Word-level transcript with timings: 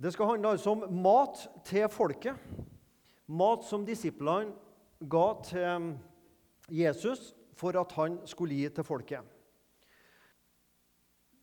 Det 0.00 0.14
skal 0.14 0.30
handle 0.30 0.54
altså 0.54 0.72
om 0.72 0.86
mat 1.04 1.42
til 1.68 1.84
folket. 1.92 2.38
Mat 3.28 3.66
som 3.68 3.82
disiplene 3.84 4.54
ga 5.12 5.26
til 5.44 5.90
Jesus 6.72 7.34
for 7.60 7.76
at 7.76 7.92
han 7.98 8.16
skulle 8.24 8.56
gi 8.56 8.70
til 8.72 8.86
folket. 8.86 9.20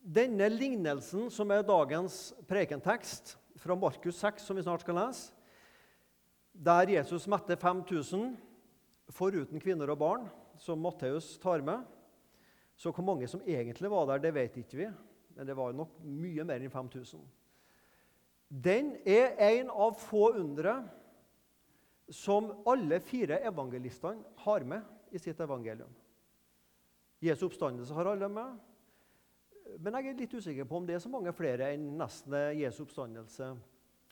Denne 0.02 0.48
lignelsen, 0.50 1.28
som 1.30 1.52
er 1.54 1.68
dagens 1.68 2.34
prekentekst 2.50 3.36
fra 3.62 3.76
Markus 3.78 4.24
6, 4.24 4.48
som 4.48 4.58
vi 4.58 4.66
snart 4.66 4.82
skal 4.82 4.98
lese, 5.04 5.34
der 6.54 6.96
Jesus 6.96 7.28
metter 7.30 7.60
5000 7.62 8.32
foruten 9.14 9.62
kvinner 9.62 9.92
og 9.94 10.02
barn, 10.02 10.30
som 10.58 10.82
Matteus 10.82 11.36
tar 11.38 11.62
med 11.62 11.86
Så 12.78 12.92
hvor 12.92 13.04
mange 13.04 13.28
som 13.28 13.42
egentlig 13.42 13.90
var 13.90 14.06
der, 14.06 14.18
det 14.22 14.34
vet 14.34 14.58
ikke 14.58 14.78
vi, 14.78 14.88
men 15.36 15.48
det 15.48 15.56
var 15.58 15.74
nok 15.74 15.96
mye 16.06 16.44
mer 16.46 16.62
enn 16.62 16.70
5000. 16.70 17.22
Den 18.48 18.94
er 19.06 19.36
en 19.50 19.70
av 19.70 19.98
få 20.00 20.32
undre 20.40 20.80
som 22.14 22.52
alle 22.68 23.02
fire 23.04 23.42
evangelistene 23.44 24.24
har 24.46 24.64
med 24.64 25.12
i 25.12 25.20
sitt 25.20 25.40
evangelium. 25.44 25.92
Jesu 27.20 27.48
oppstandelse 27.50 27.96
har 27.98 28.08
alle 28.14 28.30
med. 28.32 28.54
Men 29.84 29.98
jeg 29.98 30.14
er 30.14 30.22
litt 30.22 30.38
usikker 30.38 30.68
på 30.68 30.78
om 30.80 30.86
det 30.88 30.96
er 30.96 31.04
så 31.04 31.12
mange 31.12 31.34
flere 31.36 31.74
enn 31.74 31.90
nesten 32.00 32.38
Jesu 32.56 32.86
oppstandelse 32.86 33.52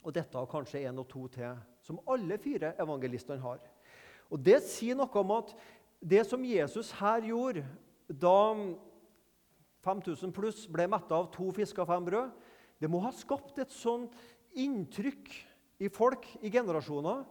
og 0.06 0.14
dette 0.14 0.38
har 0.38 0.50
kanskje 0.50 0.84
en 0.86 1.02
og 1.02 1.08
to 1.10 1.26
til, 1.34 1.56
som 1.82 2.02
alle 2.10 2.38
fire 2.38 2.76
evangelistene 2.82 3.42
har. 3.42 3.62
Og 4.30 4.42
Det 4.46 4.60
sier 4.64 4.98
noe 4.98 5.22
om 5.22 5.32
at 5.38 5.54
det 6.02 6.26
som 6.30 6.44
Jesus 6.46 6.92
her 7.00 7.26
gjorde 7.26 7.66
da 8.10 8.54
5000 9.86 10.34
pluss 10.34 10.66
ble 10.70 10.86
metta 10.90 11.18
av 11.18 11.32
to 11.34 11.50
fisker 11.54 11.86
og 11.86 11.90
fem 11.90 12.06
brød, 12.06 12.30
det 12.82 12.90
må 12.92 13.00
ha 13.02 13.12
skapt 13.16 13.58
et 13.62 13.72
sånt 13.72 14.14
inntrykk 14.56 15.32
i 15.84 15.90
folk 15.92 16.28
i 16.42 16.52
generasjoner 16.52 17.24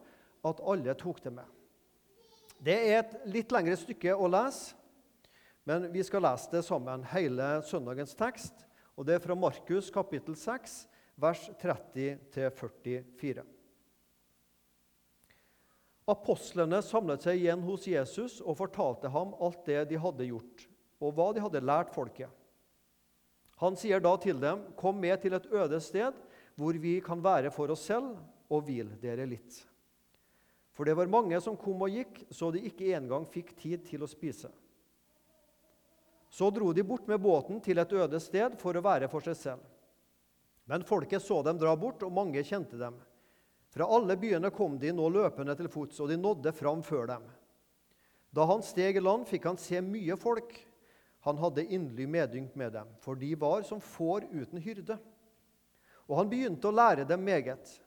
at 0.45 0.60
alle 0.60 0.94
tok 1.00 1.22
det 1.25 1.33
med. 1.33 1.47
Det 2.64 2.75
er 2.75 2.98
et 3.00 3.14
litt 3.28 3.53
lengre 3.53 3.77
stykke 3.77 4.14
å 4.17 4.28
lese, 4.30 4.77
men 5.64 5.89
vi 5.92 6.05
skal 6.05 6.25
lese 6.25 6.52
det 6.52 6.62
sammen, 6.67 7.05
hele 7.08 7.58
søndagens 7.64 8.14
tekst. 8.17 8.67
og 8.97 9.06
Det 9.06 9.17
er 9.17 9.25
fra 9.25 9.34
Markus 9.34 9.91
kapittel 9.91 10.36
6, 10.36 10.86
vers 11.17 11.48
30-44. 11.61 13.45
Apostlene 16.05 16.83
samlet 16.84 17.25
seg 17.25 17.41
igjen 17.41 17.62
hos 17.64 17.86
Jesus 17.89 18.41
og 18.45 18.58
fortalte 18.58 19.08
ham 19.08 19.33
alt 19.41 19.64
det 19.64 19.86
de 19.89 20.00
hadde 20.00 20.28
gjort, 20.28 20.67
og 21.00 21.17
hva 21.17 21.30
de 21.33 21.41
hadde 21.41 21.64
lært 21.64 21.95
folket. 21.95 22.28
Han 23.62 23.77
sier 23.78 24.02
da 24.05 24.17
til 24.20 24.41
dem, 24.41 24.67
'Kom 24.77 25.00
med 25.00 25.22
til 25.22 25.33
et 25.33 25.47
øde 25.47 25.80
sted, 25.80 26.12
hvor 26.55 26.77
vi 26.80 26.98
kan 27.05 27.22
være 27.22 27.52
for 27.55 27.72
oss 27.74 27.86
selv, 27.91 28.16
og 28.50 28.66
hvile 28.66 28.98
dere 29.02 29.27
litt.' 29.28 29.62
For 30.74 30.86
det 30.88 30.96
var 30.98 31.06
mange 31.06 31.38
som 31.41 31.56
kom 31.56 31.84
og 31.86 31.92
gikk, 31.94 32.24
så 32.34 32.50
de 32.50 32.64
ikke 32.66 32.91
engang 32.96 33.28
fikk 33.30 33.52
tid 33.55 33.84
til 33.86 34.02
å 34.02 34.11
spise. 34.11 34.50
Så 36.34 36.48
dro 36.50 36.72
de 36.74 36.83
bort 36.83 37.06
med 37.06 37.22
båten 37.22 37.61
til 37.62 37.78
et 37.78 37.92
øde 37.94 38.19
sted 38.19 38.56
for 38.58 38.74
å 38.74 38.83
være 38.83 39.06
for 39.06 39.22
seg 39.22 39.36
selv. 39.38 39.62
Men 40.66 40.83
folket 40.83 41.22
så 41.22 41.44
dem 41.46 41.61
dra 41.61 41.77
bort, 41.78 42.02
og 42.02 42.11
mange 42.11 42.42
kjente 42.42 42.74
dem. 42.80 42.96
Fra 43.70 43.86
alle 43.86 44.16
byene 44.18 44.50
kom 44.55 44.74
de 44.83 44.91
nå 44.91 45.06
løpende 45.14 45.55
til 45.55 45.70
fots, 45.70 46.00
og 46.02 46.11
de 46.11 46.18
nådde 46.18 46.50
fram 46.58 46.83
før 46.83 47.06
dem. 47.12 47.24
Da 48.34 48.46
han 48.50 48.66
steg 48.66 48.98
i 48.98 49.02
land, 49.02 49.28
fikk 49.30 49.46
han 49.46 49.61
se 49.61 49.78
mye 49.78 50.16
folk. 50.18 50.56
Han 51.28 51.39
hadde 51.39 51.68
inderlig 51.68 52.08
medynk 52.11 52.56
med 52.58 52.74
dem, 52.74 52.91
for 52.98 53.14
de 53.14 53.30
var 53.39 53.62
som 53.62 53.78
får 53.78 54.27
uten 54.33 54.58
hyrde. 54.62 54.98
Og 56.08 56.19
han 56.19 56.30
begynte 56.30 56.69
å 56.69 56.74
lære 56.74 57.06
dem 57.08 57.22
meget. 57.24 57.80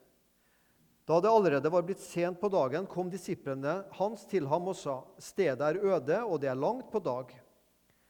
Da 1.08 1.22
det 1.24 1.32
allerede 1.32 1.72
var 1.72 1.86
blitt 1.88 2.02
sent 2.04 2.40
på 2.42 2.50
dagen, 2.52 2.88
kom 2.90 3.08
disiplene 3.10 3.86
hans 3.96 4.26
til 4.28 4.48
ham 4.52 4.68
og 4.68 4.76
sa:" 4.76 5.04
Stedet 5.20 5.62
er 5.62 5.80
øde, 5.80 6.24
og 6.26 6.42
det 6.42 6.50
er 6.50 6.60
langt 6.60 6.92
på 6.92 7.00
dag. 7.00 7.32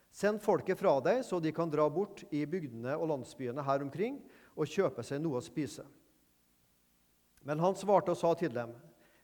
Send 0.10 0.42
folket 0.42 0.80
fra 0.80 0.96
deg, 1.06 1.22
så 1.22 1.38
de 1.40 1.52
kan 1.54 1.70
dra 1.70 1.86
bort 1.94 2.24
i 2.34 2.46
bygdene 2.46 2.96
og 2.98 3.12
landsbyene 3.12 3.62
her 3.62 3.84
omkring 3.86 4.18
og 4.56 4.66
kjøpe 4.66 5.04
seg 5.06 5.22
noe 5.22 5.38
å 5.38 5.46
spise. 5.46 5.86
Men 7.46 7.60
han 7.60 7.78
svarte 7.78 8.12
og 8.12 8.18
sa 8.18 8.34
til 8.34 8.50
dem, 8.50 8.74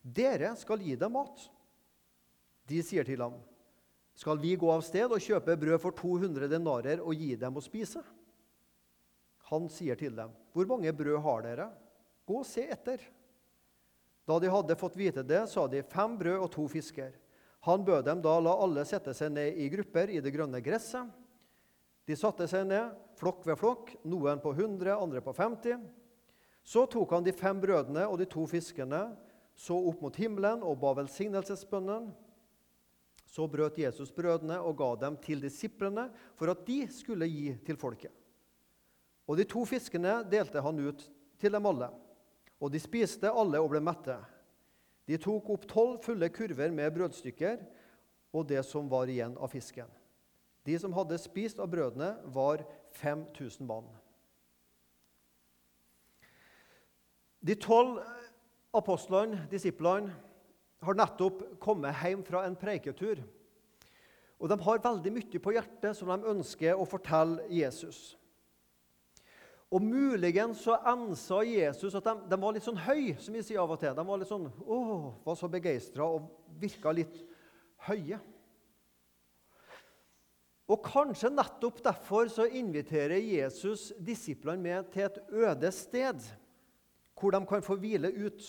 'Dere 0.03 0.55
skal 0.55 0.79
gi 0.79 0.95
dem 0.95 1.11
mat.' 1.11 1.49
De 2.67 2.83
sier 2.83 3.03
til 3.03 3.21
ham, 3.21 3.41
'Skal 4.15 4.37
vi 4.37 4.55
gå 4.55 4.69
av 4.69 4.83
sted 4.83 5.09
og 5.09 5.19
kjøpe 5.19 5.57
brød 5.57 5.81
for 5.81 5.91
200 5.91 6.47
denarer 6.47 7.01
og 7.01 7.15
gi 7.15 7.35
dem 7.35 7.57
å 7.57 7.61
spise?' 7.61 8.03
Han 9.53 9.69
sier 9.69 9.95
til 9.95 10.15
dem, 10.17 10.31
'Hvor 10.53 10.65
mange 10.65 10.91
brød 10.91 11.21
har 11.21 11.41
dere? 11.45 11.69
Gå 12.25 12.39
og 12.41 12.45
se 12.45 12.65
etter.' 12.65 13.05
Da 14.25 14.39
de 14.39 14.49
hadde 14.49 14.79
fått 14.79 14.95
vite 14.97 15.21
det, 15.21 15.47
sa 15.49 15.67
de, 15.67 15.83
'Fem 15.83 16.17
brød 16.17 16.39
og 16.41 16.51
to 16.51 16.67
fisker.' 16.67 17.19
Han 17.63 17.85
bød 17.85 18.03
dem 18.05 18.21
da 18.21 18.39
la 18.39 18.53
alle 18.59 18.83
sette 18.83 19.13
seg 19.15 19.31
ned 19.31 19.55
i 19.55 19.69
grupper 19.71 20.09
i 20.09 20.19
det 20.19 20.33
grønne 20.35 20.59
gresset. 20.59 21.07
De 22.05 22.15
satte 22.15 22.47
seg 22.51 22.65
ned, 22.67 22.91
flokk 23.15 23.45
ved 23.47 23.55
flokk, 23.55 23.93
noen 24.03 24.41
på 24.43 24.51
100, 24.51 24.97
andre 24.99 25.21
på 25.23 25.31
50. 25.31 25.79
Så 26.63 26.83
tok 26.91 27.11
han 27.15 27.23
de 27.23 27.31
fem 27.31 27.61
brødene 27.63 28.03
og 28.09 28.17
de 28.19 28.27
to 28.27 28.43
fiskene, 28.51 29.15
så 29.55 29.77
opp 29.77 30.01
mot 30.03 30.15
himmelen 30.19 30.63
og 30.65 30.81
ba 30.81 30.91
velsignelsesbønnen. 30.97 32.09
Så 33.23 33.47
brøt 33.47 33.79
Jesus 33.79 34.11
brødene 34.11 34.59
og 34.59 34.75
ga 34.81 34.89
dem 35.05 35.15
til 35.23 35.39
disiplene 35.39 36.09
for 36.35 36.51
at 36.51 36.65
de 36.67 36.83
skulle 36.91 37.29
gi 37.31 37.53
til 37.65 37.79
folket. 37.79 38.11
Og 39.27 39.39
de 39.39 39.45
to 39.47 39.63
fiskene 39.67 40.19
delte 40.27 40.61
han 40.63 40.79
ut 40.79 41.05
til 41.39 41.53
dem 41.55 41.67
alle. 41.69 41.89
Og 42.59 42.71
de 42.71 42.81
spiste 42.81 43.31
alle 43.31 43.61
og 43.61 43.71
ble 43.71 43.81
mette. 43.83 44.17
De 45.07 45.19
tok 45.19 45.49
opp 45.55 45.67
tolv 45.67 45.99
fulle 46.03 46.29
kurver 46.31 46.71
med 46.71 46.93
brødstykker 46.95 47.59
og 48.33 48.47
det 48.49 48.63
som 48.65 48.87
var 48.91 49.11
igjen 49.11 49.35
av 49.37 49.51
fisken. 49.51 49.89
De 50.63 50.77
som 50.79 50.93
hadde 50.95 51.19
spist 51.19 51.59
av 51.59 51.67
brødene, 51.71 52.15
var 52.31 52.63
5000 52.95 53.67
mann. 53.67 53.89
De 57.43 57.55
tolv 57.59 57.99
apostlene, 58.73 59.43
disiplene, 59.51 60.13
har 60.83 60.97
nettopp 60.99 61.43
kommet 61.63 61.95
hjem 61.99 62.23
fra 62.27 62.45
en 62.47 62.55
preiketur. 62.59 63.21
Og 64.39 64.49
De 64.49 64.57
har 64.59 64.81
veldig 64.83 65.11
mye 65.15 65.39
på 65.39 65.53
hjertet 65.55 65.95
som 65.95 66.09
de 66.11 66.31
ønsker 66.31 66.75
å 66.75 66.87
fortelle 66.87 67.45
Jesus. 67.51 68.17
Og 69.73 69.81
Muligens 69.81 70.61
så 70.61 70.75
ensa 70.91 71.39
Jesus 71.47 71.95
at 71.97 72.05
de, 72.05 72.13
de, 72.29 72.37
var 72.37 72.53
litt 72.53 72.65
sånn 72.65 72.77
høy, 72.85 73.15
som 73.17 73.33
vi 73.33 73.41
sier 73.41 73.63
av 73.63 73.71
og 73.73 73.79
til. 73.81 73.95
De 73.97 74.05
var 74.05 74.19
litt 74.21 74.29
sånn, 74.29 74.45
åh, 74.61 75.07
var 75.25 75.37
så 75.39 75.49
begeistra 75.49 76.05
og 76.05 76.27
virka 76.61 76.93
litt 76.93 77.17
høye. 77.87 78.19
Og 80.69 80.79
Kanskje 80.85 81.31
nettopp 81.33 81.81
derfor 81.83 82.29
så 82.31 82.45
inviterer 82.45 83.17
Jesus 83.17 83.89
disiplene 83.97 84.61
med 84.61 84.91
til 84.93 85.07
et 85.07 85.17
øde 85.33 85.71
sted, 85.75 86.21
hvor 87.17 87.33
de 87.33 87.41
kan 87.49 87.65
få 87.65 87.75
hvile 87.81 88.13
ut. 88.13 88.45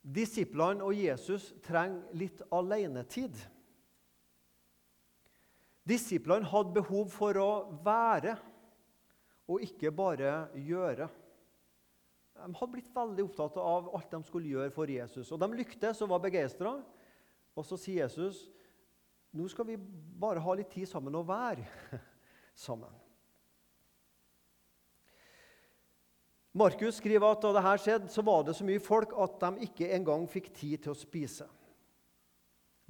Disiplene 0.00 0.86
og 0.86 0.94
Jesus 0.96 1.50
trenger 1.66 2.06
litt 2.16 2.40
alenetid. 2.54 3.34
Disiplene 5.90 6.48
hadde 6.48 6.76
behov 6.78 7.10
for 7.12 7.36
å 7.40 7.50
være 7.84 8.38
og 9.50 9.64
ikke 9.66 9.90
bare 9.90 10.46
gjøre. 10.54 11.08
De 12.40 12.54
hadde 12.56 12.72
blitt 12.72 12.94
veldig 12.94 13.26
opptatt 13.26 13.58
av 13.60 13.90
alt 13.96 14.14
de 14.14 14.22
skulle 14.24 14.52
gjøre 14.52 14.72
for 14.72 14.90
Jesus. 14.90 15.32
Og 15.34 15.42
De 15.42 15.50
lyktes 15.58 16.00
og 16.04 16.12
var 16.12 16.22
begeistra. 16.22 16.78
Og 17.58 17.66
så 17.66 17.78
sier 17.80 18.04
Jesus 18.04 18.46
nå 19.30 19.44
skal 19.46 19.68
vi 19.68 19.76
bare 19.78 20.42
ha 20.42 20.54
litt 20.58 20.72
tid 20.74 20.88
sammen 20.90 21.14
og 21.14 21.28
være 21.28 21.62
sammen. 22.66 22.90
Markus 26.50 26.96
skriver 26.98 27.30
at 27.30 27.44
da 27.44 27.52
dette 27.54 27.74
skjedde, 27.84 28.10
så 28.10 28.24
var 28.26 28.42
det 28.42 28.56
så 28.58 28.66
mye 28.66 28.82
folk 28.82 29.14
at 29.22 29.36
de 29.44 29.68
ikke 29.68 29.90
engang 29.94 30.26
fikk 30.26 30.50
tid 30.50 30.82
til 30.82 30.96
å 30.96 30.98
spise. 30.98 31.46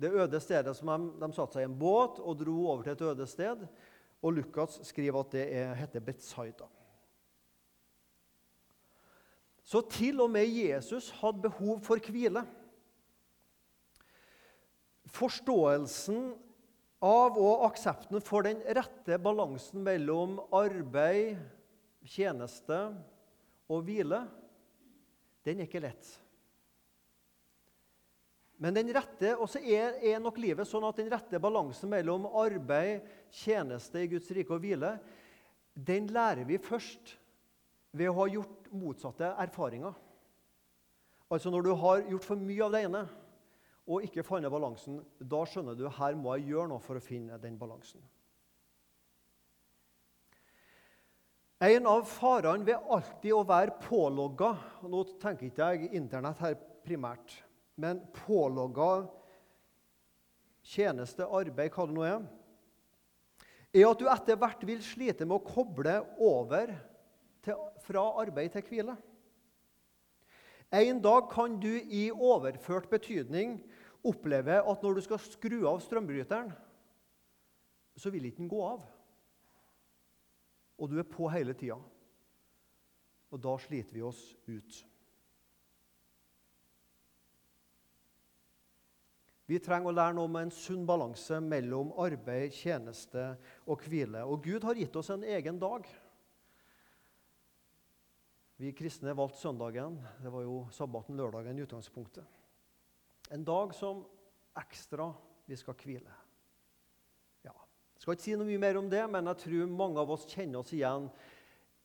Det 0.01 0.09
øde 0.17 0.41
stedet 0.41 0.73
som 0.79 0.89
de, 0.89 1.11
de 1.21 1.29
satte 1.37 1.59
seg 1.59 1.67
i 1.67 1.69
en 1.69 1.77
båt 1.77 2.23
og 2.25 2.39
dro 2.41 2.57
over 2.71 2.87
til 2.87 2.95
et 2.95 3.05
øde 3.11 3.27
sted. 3.29 3.67
Og 4.21 4.37
Lukas 4.37 4.81
skriver 4.85 5.21
at 5.23 5.33
det 5.33 5.47
er, 5.57 5.75
heter 5.79 6.05
Betzaida. 6.05 6.69
Så 9.65 9.81
til 9.87 10.21
og 10.21 10.31
med 10.33 10.49
Jesus 10.51 11.11
hadde 11.21 11.45
behov 11.47 11.81
for 11.87 12.11
hvile. 12.11 12.43
Forståelsen 15.11 16.33
av 17.01 17.39
og 17.41 17.65
aksepten 17.71 18.21
for 18.25 18.45
den 18.45 18.61
rette 18.77 19.17
balansen 19.23 19.85
mellom 19.85 20.37
arbeid, 20.53 21.39
tjeneste 22.05 22.81
og 23.71 23.87
hvile, 23.87 24.25
den 25.47 25.63
er 25.63 25.69
ikke 25.69 25.83
lett. 25.85 26.11
Men 28.61 28.77
den 28.77 28.91
rette, 28.93 29.33
også 29.41 29.63
er, 29.65 29.97
er 30.05 30.21
nok 30.21 30.37
livet 30.43 30.69
sånn 30.69 30.85
at 30.85 30.99
den 31.01 31.09
rette 31.09 31.41
balansen 31.41 31.89
mellom 31.89 32.27
arbeid, 32.29 33.07
tjeneste 33.35 34.03
i 34.03 34.11
Guds 34.11 34.31
rike 34.35 34.55
og 34.55 34.63
hvile, 34.63 34.95
den 35.75 36.11
lærer 36.11 36.45
vi 36.49 36.59
først 36.59 37.17
ved 37.97 38.11
å 38.11 38.17
ha 38.21 38.29
gjort 38.31 38.71
motsatte 38.75 39.33
erfaringer. 39.43 39.95
Altså 41.31 41.51
Når 41.51 41.63
du 41.63 41.75
har 41.79 42.07
gjort 42.11 42.27
for 42.27 42.41
mye 42.43 42.65
av 42.67 42.75
det 42.75 42.85
ene 42.87 43.05
og 43.91 44.07
ikke 44.07 44.25
funnet 44.27 44.53
balansen, 44.53 45.01
da 45.19 45.45
skjønner 45.47 45.79
du 45.79 45.87
her 45.91 46.17
må 46.19 46.37
jeg 46.37 46.53
gjøre 46.53 46.71
noe 46.71 46.83
for 46.83 46.99
å 46.99 47.03
finne 47.03 47.39
den 47.43 47.59
balansen. 47.59 48.03
En 51.61 51.87
av 51.91 52.07
farene 52.09 52.65
ved 52.65 52.89
alltid 52.89 53.35
å 53.37 53.45
være 53.45 53.75
pålogga 53.83 54.55
Nå 54.89 55.03
tenker 55.21 55.51
ikke 55.51 55.67
jeg 55.75 55.91
Internett 55.99 56.41
her 56.41 56.55
primært, 56.87 57.35
men 57.77 58.01
pålogga 58.17 59.05
tjeneste, 60.65 61.27
arbeid, 61.27 61.73
hva 61.75 61.85
det 61.89 61.97
nå 61.97 62.07
er, 62.07 62.25
er 63.73 63.87
at 63.87 64.01
du 64.01 64.09
etter 64.11 64.39
hvert 64.39 64.65
vil 64.67 64.83
slite 64.83 65.27
med 65.27 65.39
å 65.39 65.47
koble 65.47 66.01
over 66.19 66.73
til, 67.45 67.61
fra 67.85 68.07
arbeid 68.23 68.55
til 68.55 68.67
hvile. 68.67 68.97
En 70.71 71.01
dag 71.03 71.27
kan 71.33 71.57
du 71.63 71.71
i 71.71 72.09
overført 72.11 72.91
betydning 72.91 73.59
oppleve 74.07 74.61
at 74.63 74.83
når 74.83 74.99
du 74.99 75.05
skal 75.05 75.23
skru 75.23 75.65
av 75.69 75.81
strømbryteren, 75.83 76.53
så 77.99 78.11
vil 78.15 78.29
ikke 78.29 78.45
den 78.45 78.51
gå 78.51 78.61
av. 78.65 78.85
Og 80.81 80.89
du 80.89 81.01
er 81.01 81.09
på 81.09 81.29
hele 81.29 81.55
tida. 81.59 81.77
Og 83.31 83.43
da 83.43 83.57
sliter 83.61 83.99
vi 83.99 84.07
oss 84.07 84.23
ut. 84.49 84.79
Vi 89.51 89.59
trenger 89.59 89.91
å 89.91 89.95
lære 89.97 90.15
noe 90.15 90.29
om 90.29 90.37
en 90.39 90.53
sunn 90.55 90.85
balanse 90.87 91.41
mellom 91.43 91.89
arbeid, 91.99 92.53
tjeneste 92.55 93.33
og 93.67 93.83
hvile. 93.83 94.23
Og 94.23 94.45
Gud 94.45 94.63
har 94.69 94.79
gitt 94.79 94.95
oss 95.01 95.11
en 95.11 95.25
egen 95.27 95.59
dag. 95.59 95.89
Vi 98.61 98.71
kristne 98.79 99.17
valgte 99.19 99.41
søndagen. 99.41 99.97
Det 100.23 100.31
var 100.31 100.47
jo 100.47 100.61
sabbaten 100.77 101.19
lørdagen 101.19 101.59
i 101.59 101.65
utgangspunktet. 101.65 102.39
En 103.35 103.43
dag 103.47 103.75
som 103.75 104.05
ekstra 104.61 105.09
vi 105.51 105.59
skal 105.59 105.79
hvile. 105.83 106.15
Ja, 107.43 107.57
Jeg 107.97 108.05
skal 108.05 108.15
ikke 108.15 108.29
si 108.29 108.39
noe 108.39 108.47
mye 108.53 108.63
mer 108.69 108.79
om 108.79 108.91
det, 108.93 109.03
men 109.11 109.33
jeg 109.33 109.43
tror 109.49 109.77
mange 109.83 109.99
av 109.99 110.15
oss 110.15 110.31
kjenner 110.31 110.63
oss 110.63 110.75
igjen 110.77 111.11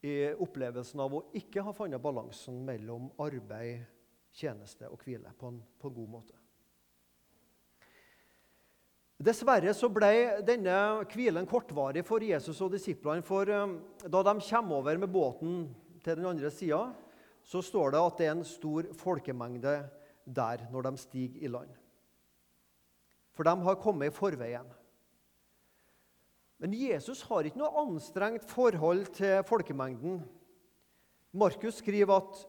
i 0.06 0.15
opplevelsen 0.38 1.01
av 1.01 1.17
å 1.17 1.25
ikke 1.33 1.65
ha 1.65 1.73
funnet 1.73 2.03
balansen 2.03 2.62
mellom 2.67 3.09
arbeid, 3.17 3.88
tjeneste 4.35 4.85
og 4.91 5.01
hvile 5.01 5.33
på 5.39 5.50
en, 5.50 5.63
på 5.81 5.89
en 5.89 6.01
god 6.03 6.17
måte. 6.19 6.44
Dessverre 9.15 9.71
så 9.71 9.88
ble 9.88 10.41
denne 10.44 10.75
hvilen 11.13 11.47
kortvarig 11.47 12.03
for 12.03 12.23
Jesus 12.23 12.59
og 12.65 12.73
disiplene. 12.73 13.23
For 13.23 13.47
um, 13.47 13.77
da 14.03 14.23
de 14.27 14.33
kommer 14.44 14.81
over 14.81 15.00
med 15.00 15.12
båten 15.12 15.62
til 16.03 16.19
den 16.19 16.27
andre 16.27 16.51
sida, 16.51 16.89
så 17.45 17.62
står 17.63 17.94
det 17.95 18.01
at 18.01 18.17
det 18.19 18.27
er 18.27 18.33
en 18.35 18.47
stor 18.47 18.89
folkemengde 19.00 19.77
der 20.25 20.65
når 20.73 20.89
de 20.89 20.97
stiger 21.00 21.45
i 21.45 21.51
land. 21.51 21.71
For 23.35 23.47
de 23.47 23.56
har 23.63 23.79
kommet 23.79 24.12
i 24.12 24.15
forveien. 24.15 24.67
Men 26.59 26.75
Jesus 26.75 27.21
har 27.27 27.47
ikke 27.47 27.59
noe 27.59 27.83
anstrengt 27.83 28.44
forhold 28.47 29.09
til 29.15 29.44
folkemengden. 29.47 30.21
Markus 31.35 31.81
skriver 31.81 32.15
at 32.15 32.44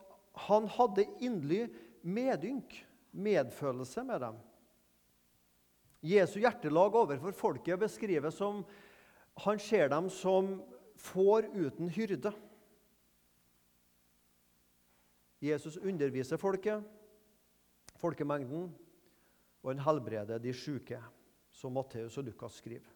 han 0.46 0.68
hadde 0.70 1.06
inderlig 1.18 1.66
medynk, 2.06 2.74
medfølelse 3.12 4.04
med 4.06 4.22
dem. 4.22 4.38
Jesu 6.06 6.38
hjertelag 6.38 6.94
overfor 6.94 7.34
folket 7.34 7.80
beskrives 7.80 8.36
som 8.38 8.62
han 9.44 9.60
ser 9.60 9.90
dem 9.92 10.08
som 10.12 10.58
får 11.00 11.48
uten 11.52 11.90
hyrde. 11.92 12.32
Jesus 15.42 15.76
underviser 15.76 16.40
folket, 16.40 16.84
folkemengden, 18.00 18.70
og 19.62 19.72
han 19.72 19.82
helbreder 19.84 20.40
de 20.40 20.54
syke, 20.56 21.00
som 21.52 21.74
Matteus 21.76 22.16
og 22.20 22.28
Lukas 22.28 22.60
skriver. 22.62 22.92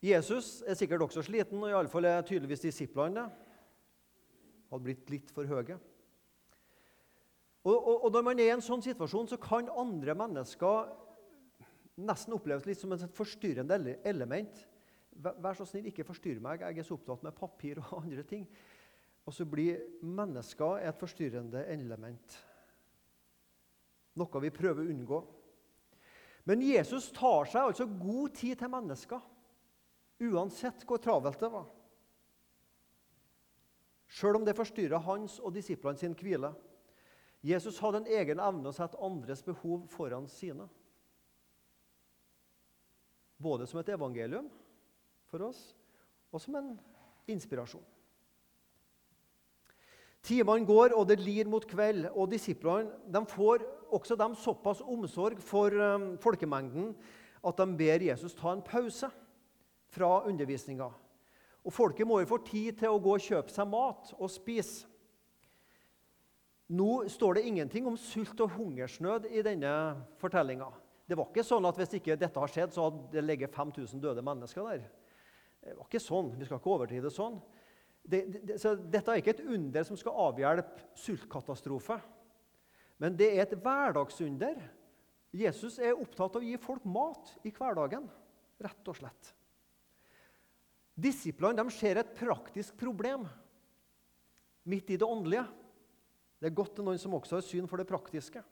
Jesus 0.00 0.62
er 0.66 0.74
sikkert 0.78 1.04
også 1.04 1.22
sliten, 1.22 1.60
og 1.60 1.68
iallfall 1.68 2.08
er 2.08 2.24
tydeligvis 2.24 2.64
disiplene 2.64 3.20
det. 3.20 3.46
Hadde 4.70 4.86
blitt 4.86 5.10
litt 5.12 5.32
for 5.34 5.50
høye. 5.50 5.76
Og, 7.64 7.76
og, 7.76 8.04
og, 8.04 8.12
Når 8.12 8.22
man 8.24 8.40
er 8.40 8.48
i 8.48 8.54
en 8.54 8.64
sånn 8.64 8.82
situasjon, 8.84 9.28
så 9.28 9.38
kan 9.40 9.68
andre 9.78 10.14
mennesker 10.16 10.92
nesten 12.00 12.32
oppleves 12.32 12.64
litt 12.68 12.80
som 12.80 12.92
et 12.96 13.16
forstyrrende 13.16 13.98
element. 14.08 14.62
Vær 15.20 15.58
så 15.58 15.66
snill, 15.68 15.90
ikke 15.90 16.06
forstyrr 16.08 16.40
meg, 16.40 16.62
jeg 16.64 16.80
er 16.80 16.86
så 16.86 16.96
opptatt 16.96 17.26
med 17.26 17.36
papir 17.36 17.82
og 17.82 17.98
andre 18.02 18.24
ting. 18.24 18.46
Og 19.28 19.36
så 19.36 19.44
blir 19.44 19.82
mennesker 20.00 20.80
et 20.88 20.96
forstyrrende 21.00 21.66
element. 21.68 22.38
Noe 24.18 24.42
vi 24.42 24.52
prøver 24.54 24.86
å 24.86 24.94
unngå. 24.94 25.20
Men 26.48 26.64
Jesus 26.64 27.10
tar 27.14 27.44
seg 27.50 27.68
altså 27.68 27.84
god 27.84 28.32
tid 28.34 28.56
til 28.58 28.72
mennesker, 28.72 29.20
uansett 30.30 30.86
hvor 30.88 31.00
travelt 31.02 31.40
det 31.40 31.52
var. 31.52 31.68
Sjøl 34.10 34.40
om 34.40 34.46
det 34.48 34.56
forstyrrer 34.58 35.04
hans 35.04 35.36
og 35.38 35.52
disiplene 35.54 36.00
sin 36.00 36.16
hvile. 36.18 36.50
Jesus 37.40 37.78
hadde 37.80 38.02
en 38.02 38.10
egen 38.20 38.40
evne 38.42 38.68
å 38.68 38.76
sette 38.76 39.00
andres 39.00 39.40
behov 39.44 39.86
foran 39.92 40.26
sine. 40.28 40.66
Både 43.40 43.68
som 43.68 43.80
et 43.80 43.88
evangelium 43.94 44.50
for 45.30 45.46
oss 45.48 45.62
og 46.30 46.42
som 46.42 46.58
en 46.60 46.74
inspirasjon. 47.30 47.82
Timene 50.20 50.68
går, 50.68 50.92
og 50.92 51.06
det 51.08 51.16
lir 51.22 51.48
mot 51.48 51.64
kveld. 51.64 52.10
og 52.12 52.28
Disiplene 52.28 53.24
får 53.26 53.64
også 53.90 54.16
dem 54.20 54.36
såpass 54.36 54.82
omsorg 54.84 55.40
for 55.40 55.72
um, 55.72 56.12
folkemengden 56.20 56.92
at 57.40 57.56
de 57.56 57.76
ber 57.76 58.04
Jesus 58.04 58.36
ta 58.36 58.52
en 58.52 58.62
pause 58.62 59.08
fra 59.90 60.10
undervisninga. 60.28 60.90
Folket 61.70 62.06
må 62.08 62.20
jo 62.20 62.28
få 62.30 62.38
tid 62.44 62.78
til 62.80 62.92
å 62.92 63.00
gå 63.00 63.16
og 63.16 63.24
kjøpe 63.24 63.52
seg 63.52 63.68
mat 63.68 64.12
og 64.18 64.30
spise. 64.32 64.89
Nå 66.70 67.08
står 67.10 67.38
det 67.38 67.48
ingenting 67.48 67.88
om 67.90 67.96
sult 67.98 68.38
og 68.44 68.52
hungersnød 68.54 69.26
i 69.34 69.42
denne 69.42 69.72
fortellinga. 70.20 70.68
Det 71.10 71.16
var 71.18 71.26
ikke 71.26 71.42
sånn 71.42 71.66
at 71.66 71.78
hvis 71.80 71.96
ikke 71.98 72.14
dette 72.18 72.38
har 72.38 72.52
skjedd, 72.52 72.74
så 72.74 72.84
hadde 72.86 73.08
det 73.16 73.24
ligget 73.24 73.54
5000 73.56 74.02
døde 74.02 74.22
mennesker 74.22 74.68
der. 74.68 74.84
Det 75.60 75.74
var 75.74 75.88
ikke 75.88 76.02
sånn. 76.02 76.30
Vi 76.38 76.46
skal 76.46 76.60
ikke 76.60 76.70
overdrive 76.70 77.08
det 77.08 77.14
sånn. 77.16 77.40
Det, 78.00 78.20
det, 78.30 78.60
så 78.62 78.76
dette 78.78 79.10
er 79.10 79.20
ikke 79.20 79.34
et 79.34 79.42
under 79.42 79.84
som 79.86 79.98
skal 79.98 80.22
avhjelpe 80.28 80.86
sultkatastrofe. 81.02 81.98
Men 83.02 83.18
det 83.18 83.32
er 83.34 83.42
et 83.42 83.58
hverdagsunder. 83.58 84.62
Jesus 85.34 85.78
er 85.82 85.98
opptatt 85.98 86.38
av 86.38 86.42
å 86.42 86.46
gi 86.46 86.56
folk 86.62 86.86
mat 86.86 87.34
i 87.46 87.52
hverdagen, 87.54 88.06
rett 88.62 88.90
og 88.90 88.98
slett. 88.98 89.34
Disiplene 91.00 91.66
ser 91.72 91.98
et 91.98 92.14
praktisk 92.14 92.78
problem 92.78 93.26
midt 94.68 94.90
i 94.94 94.98
det 95.00 95.06
åndelige. 95.06 95.46
Det 96.40 96.48
er 96.48 96.56
godt 96.56 96.72
til 96.78 96.86
noen 96.86 96.98
som 97.00 97.14
også 97.14 97.36
har 97.36 97.44
syn 97.44 97.68
for 97.68 97.80
det 97.80 97.88
praktiske. 97.88 98.42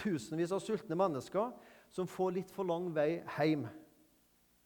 Tusenvis 0.00 0.52
av 0.54 0.62
sultne 0.62 0.98
mennesker 0.98 1.52
som 1.94 2.10
får 2.10 2.34
litt 2.40 2.50
for 2.50 2.66
lang 2.66 2.88
vei 2.94 3.22
hjem 3.22 3.68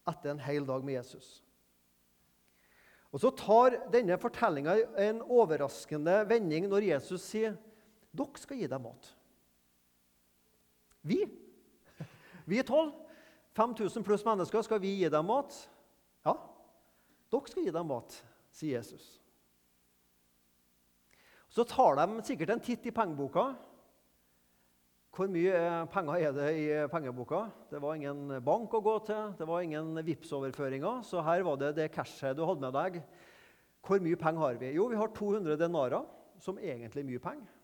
etter 0.09 0.33
en 0.33 0.41
hel 0.41 0.65
dag 0.69 0.85
med 0.85 0.97
Jesus. 0.97 1.43
Og 3.13 3.21
Så 3.21 3.31
tar 3.37 3.77
denne 3.93 4.17
fortellinga 4.21 4.77
en 5.01 5.21
overraskende 5.25 6.23
vending 6.29 6.69
når 6.69 6.89
Jesus 6.91 7.25
sier 7.25 7.57
dere 8.13 8.41
skal 8.41 8.61
gi 8.61 8.69
dem 8.69 8.85
mat. 8.85 9.13
Vi? 11.05 11.21
Vi 12.49 12.65
tolv? 12.65 12.93
5000 13.59 14.05
pluss 14.07 14.23
mennesker, 14.23 14.63
skal 14.63 14.79
vi 14.79 14.93
gi 15.01 15.09
dem 15.11 15.27
mat? 15.27 15.55
Ja, 16.23 16.37
dere 17.33 17.51
skal 17.51 17.65
gi 17.65 17.73
dem 17.75 17.89
mat, 17.91 18.15
sier 18.55 18.79
Jesus. 18.79 19.17
Så 21.49 21.65
tar 21.65 21.97
de 21.97 22.23
sikkert 22.27 22.53
en 22.53 22.63
titt 22.63 22.85
i 22.87 22.93
pengeboka. 22.95 23.51
Hvor 25.19 25.31
mye 25.33 25.61
penger 25.91 26.27
er 26.29 26.35
det 26.37 26.49
i 26.61 26.67
pengeboka? 26.93 27.47
Det 27.71 27.81
var 27.83 27.97
ingen 27.97 28.37
bank 28.45 28.75
å 28.77 28.83
gå 28.85 28.97
til, 29.09 29.33
det 29.39 29.49
var 29.49 29.65
ingen 29.65 29.97
Vipps-overføringer, 30.07 31.01
så 31.03 31.25
her 31.27 31.43
var 31.47 31.57
det 31.59 31.73
det 31.81 31.89
cashet 31.95 32.37
du 32.39 32.45
hadde 32.47 32.63
med 32.63 32.77
deg. 32.77 33.01
Hvor 33.83 34.03
mye 34.05 34.21
penger 34.21 34.45
har 34.45 34.61
vi? 34.61 34.75
Jo, 34.77 34.87
vi 34.93 35.01
har 35.01 35.11
200 35.17 35.57
denarer, 35.59 36.05
som 36.39 36.61
egentlig 36.61 37.03
er 37.03 37.09
mye 37.09 37.25
penger. 37.25 37.57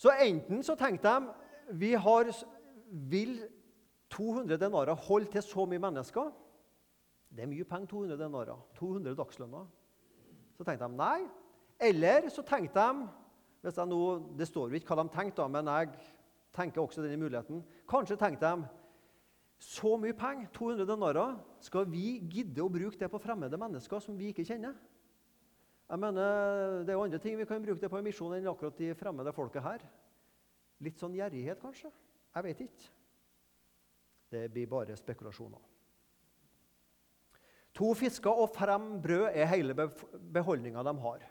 Så 0.00 0.10
enten 0.24 0.64
så 0.66 0.74
tenkte 0.74 1.12
de 1.12 1.76
vi 1.78 1.92
har, 1.94 2.32
vil 2.90 3.36
200 4.10 4.58
denarer 4.58 4.98
holde 5.06 5.30
til 5.30 5.44
så 5.46 5.68
mye 5.68 5.82
mennesker. 5.82 6.32
Det 7.30 7.44
er 7.44 7.50
mye 7.50 7.68
penger, 7.68 7.92
200 7.92 8.18
denarer. 8.18 8.58
200 8.80 9.14
dagslønner. 9.18 9.70
Så 10.58 10.66
tenkte 10.66 10.88
de 10.88 10.98
nei, 10.98 11.22
eller 11.80 12.28
så 12.32 12.44
tenkte 12.46 12.80
de 12.80 13.08
jeg 13.64 13.88
nå, 13.88 14.00
Det 14.36 14.46
står 14.46 14.68
jo 14.68 14.76
ikke 14.76 14.92
hva 14.92 15.02
de 15.02 15.12
tenkte, 15.14 15.48
men 15.48 15.66
jeg 15.72 15.92
tenker 16.52 16.82
også 16.82 17.02
denne 17.02 17.16
muligheten. 17.16 17.62
Kanskje 17.88 18.18
tenkte 18.20 18.44
de 18.44 18.68
Så 19.58 19.96
mye 19.96 20.12
penger, 20.12 20.48
200 20.52 20.84
denarer, 20.84 21.36
skal 21.60 21.86
vi 21.88 22.18
gidde 22.28 22.60
å 22.60 22.68
bruke 22.68 22.98
det 22.98 23.08
på 23.08 23.20
fremmede 23.22 23.56
mennesker 23.56 24.02
som 24.02 24.18
vi 24.18 24.32
ikke 24.32 24.44
kjenner? 24.44 24.74
Jeg 25.88 25.98
mener, 25.98 26.84
Det 26.84 26.90
er 26.90 26.98
jo 26.98 27.04
andre 27.04 27.18
ting 27.18 27.38
vi 27.38 27.44
kan 27.44 27.62
bruke 27.62 27.80
det 27.80 27.90
på 27.90 27.98
i 27.98 28.02
misjonen 28.02 28.38
enn 28.38 28.50
akkurat 28.50 28.76
de 28.76 28.94
fremmede 28.94 29.32
folket 29.32 29.62
her. 29.62 29.80
Litt 30.80 30.98
sånn 30.98 31.14
gjerrighet, 31.14 31.60
kanskje? 31.60 31.90
Jeg 32.34 32.44
vet 32.44 32.60
ikke. 32.60 32.90
Det 34.30 34.50
blir 34.52 34.66
bare 34.66 34.96
spekulasjoner. 34.96 35.62
To 37.74 37.94
fisker 37.94 38.30
og 38.30 38.52
fem 38.54 39.00
brød 39.02 39.30
er 39.32 39.46
hele 39.50 39.74
beholdninga 39.74 40.82
de 40.82 40.94
har. 40.98 41.24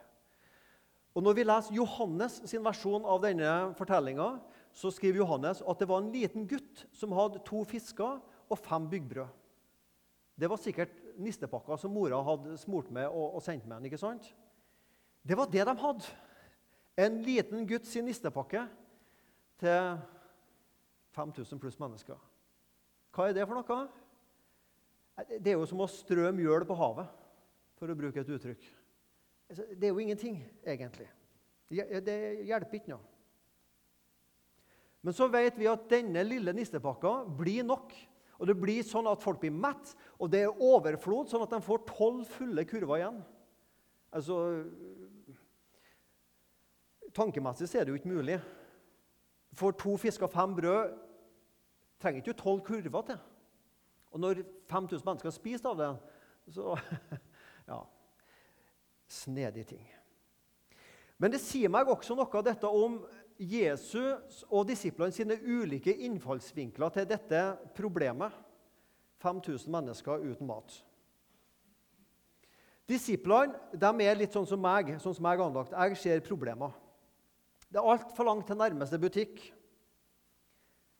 Og 1.14 1.22
Når 1.22 1.36
vi 1.38 1.46
leser 1.46 1.76
Johannes 1.76 2.40
sin 2.50 2.64
versjon 2.64 3.04
av 3.06 3.20
denne 3.22 3.50
fortellinga, 3.78 4.40
så 4.74 4.90
skriver 4.90 5.22
Johannes 5.22 5.62
at 5.62 5.78
det 5.78 5.86
var 5.88 6.02
en 6.02 6.10
liten 6.10 6.46
gutt 6.50 6.82
som 6.92 7.14
hadde 7.14 7.42
to 7.46 7.62
fisker 7.70 8.18
og 8.50 8.58
fem 8.58 8.88
byggbrød. 8.90 9.30
Det 10.34 10.50
var 10.50 10.58
sikkert 10.58 10.96
nistepakker 11.22 11.78
som 11.78 11.94
mora 11.94 12.18
hadde 12.26 12.56
smurt 12.58 12.90
med 12.90 13.06
og, 13.06 13.36
og 13.38 13.42
sendt 13.46 13.68
med 13.68 13.76
han, 13.76 13.86
ikke 13.86 14.00
sant? 14.02 14.26
Det 15.22 15.38
var 15.38 15.46
det 15.46 15.62
de 15.68 15.76
hadde. 15.78 16.08
En 16.98 17.22
liten 17.22 17.66
gutt 17.66 17.86
sin 17.86 18.06
nistepakke 18.06 18.66
til 19.62 19.94
5000 21.14 21.62
pluss 21.62 21.78
mennesker. 21.78 22.18
Hva 23.14 23.28
er 23.30 23.36
det 23.36 23.46
for 23.46 23.60
noe? 23.60 23.84
Det 25.38 25.52
er 25.52 25.60
jo 25.60 25.66
som 25.70 25.84
å 25.84 25.90
strø 25.90 26.32
mjøl 26.34 26.66
på 26.66 26.76
havet, 26.78 27.06
for 27.78 27.90
å 27.90 27.98
bruke 27.98 28.18
et 28.18 28.34
uttrykk. 28.34 28.66
Det 29.54 29.86
er 29.86 29.92
jo 29.92 30.02
ingenting, 30.02 30.38
egentlig. 30.66 31.08
Det 31.70 32.16
hjelper 32.46 32.78
ikke 32.78 32.94
noe. 32.94 33.04
Men 35.04 35.16
så 35.16 35.28
vet 35.28 35.58
vi 35.60 35.68
at 35.68 35.84
denne 35.90 36.22
lille 36.24 36.54
nistepakka 36.56 37.12
blir 37.36 37.66
nok. 37.66 37.92
Og 38.40 38.48
det 38.48 38.56
blir 38.58 38.82
sånn 38.86 39.06
at 39.06 39.22
folk 39.22 39.38
blir 39.42 39.54
mett, 39.54 39.92
og 40.18 40.30
det 40.32 40.40
er 40.42 40.62
overflod, 40.64 41.28
sånn 41.30 41.44
at 41.44 41.52
de 41.54 41.60
får 41.62 41.84
tolv 41.86 42.24
fulle 42.28 42.64
kurver 42.66 42.98
igjen. 42.98 43.20
Altså 44.14 44.38
Tankemessig 47.14 47.68
så 47.70 47.78
er 47.78 47.86
det 47.86 47.94
jo 47.94 47.98
ikke 48.00 48.10
mulig. 48.10 48.40
For 49.54 49.76
to 49.78 49.94
fisker 50.02 50.26
og 50.26 50.32
fem 50.34 50.56
brød 50.56 50.96
trenger 52.02 52.24
ikke 52.24 52.40
tolv 52.40 52.64
kurver 52.66 53.06
til. 53.06 53.20
Og 54.10 54.22
når 54.22 54.42
5000 54.70 55.06
mennesker 55.06 55.30
har 55.30 55.36
spist 55.36 55.68
av 55.70 55.78
det, 55.78 55.92
så 56.56 56.74
Ja. 57.70 57.78
Snedige 59.14 59.74
ting. 59.74 59.84
Men 61.22 61.30
det 61.30 61.42
sier 61.44 61.70
meg 61.70 61.88
også 61.88 62.16
noe 62.18 62.30
av 62.34 62.46
dette 62.46 62.68
om 62.68 62.98
Jesus 63.38 64.42
og 64.50 64.66
disiplene 64.68 65.14
sine 65.14 65.36
ulike 65.38 65.94
innfallsvinkler 66.06 66.94
til 66.94 67.06
dette 67.08 67.44
problemet. 67.76 68.34
5000 69.22 69.72
mennesker 69.72 70.26
uten 70.26 70.48
mat. 70.48 70.74
Disiplene 72.90 73.56
de 73.72 74.04
er 74.04 74.18
litt 74.18 74.34
sånn 74.36 74.48
som 74.48 74.60
meg, 74.60 74.90
sånn 75.00 75.16
som 75.16 75.28
jeg 75.30 75.38
er 75.38 75.44
anlagt. 75.46 75.72
Jeg 75.72 76.00
ser 76.00 76.24
problemer. 76.26 76.74
Det 77.70 77.80
er 77.80 77.92
altfor 77.94 78.28
langt 78.28 78.46
til 78.50 78.58
nærmeste 78.60 79.00
butikk. 79.00 79.40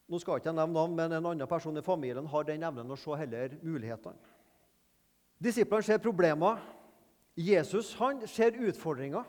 Nå 0.09 0.21
skal 0.21 0.39
jeg 0.39 0.45
ikke 0.45 0.55
nevne 0.57 0.77
navn, 0.77 0.97
men 0.97 1.13
En 1.13 1.27
annen 1.27 1.49
person 1.49 1.77
i 1.77 1.85
familien 1.85 2.27
har 2.27 2.45
den 2.45 2.63
evnen 2.63 2.91
å 2.91 2.97
se 2.97 3.17
heller 3.17 3.59
mulighetene. 3.63 4.33
Disiplene 5.39 5.85
ser 5.85 5.99
problemer. 5.99 6.61
Jesus 7.37 7.95
han 7.99 8.23
ser 8.31 8.55
utfordringer. 8.63 9.25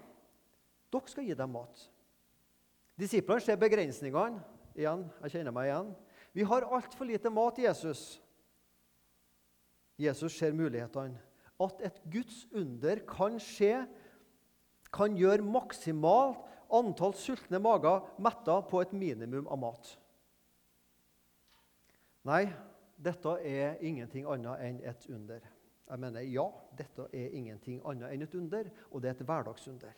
Dere 0.94 1.12
skal 1.12 1.26
gi 1.26 1.38
dem 1.38 1.54
mat. 1.56 1.88
Disiplene 3.00 3.44
ser 3.44 3.60
begrensningene. 3.60 4.44
Igjen, 4.76 5.06
jeg 5.24 5.32
kjenner 5.38 5.56
meg 5.56 5.70
igjen. 5.70 5.92
Vi 6.36 6.44
har 6.48 6.68
altfor 6.68 7.08
lite 7.08 7.32
mat, 7.32 7.60
Jesus. 7.60 8.20
Jesus 9.98 10.36
ser 10.36 10.56
mulighetene. 10.56 11.18
At 11.60 11.80
et 11.88 12.02
Guds 12.12 12.44
under 12.52 13.00
kan 13.08 13.40
skje, 13.40 13.86
kan 14.96 15.16
gjøre 15.16 15.44
maksimalt 15.44 16.44
antall 16.76 17.16
sultne 17.16 17.60
mager 17.64 18.04
metta 18.20 18.60
på 18.68 18.82
et 18.84 18.94
minimum 18.96 19.48
av 19.48 19.60
mat. 19.60 19.92
Nei, 22.26 22.46
dette 22.98 23.38
er 23.46 23.80
ingenting 23.86 24.28
annet 24.28 24.64
enn 24.66 24.82
et 24.88 25.08
under. 25.14 25.44
Jeg 25.86 26.02
mener, 26.02 26.26
ja, 26.26 26.48
dette 26.78 27.06
er 27.14 27.36
ingenting 27.38 27.78
annet 27.86 28.10
enn 28.14 28.26
et 28.26 28.36
under, 28.38 28.70
og 28.90 29.04
det 29.04 29.12
er 29.12 29.18
et 29.20 29.28
hverdagsunder. 29.28 29.94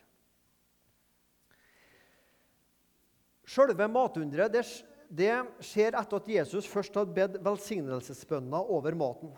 Selve 3.47 3.87
matunderet 3.87 4.51
det, 4.51 4.65
det 5.07 5.31
skjer 5.63 5.95
etter 5.95 6.19
at 6.19 6.27
Jesus 6.27 6.67
først 6.67 6.97
hadde 6.99 7.15
bedt 7.15 7.37
velsignelsesbønner 7.45 8.73
over 8.75 8.97
maten. 8.99 9.31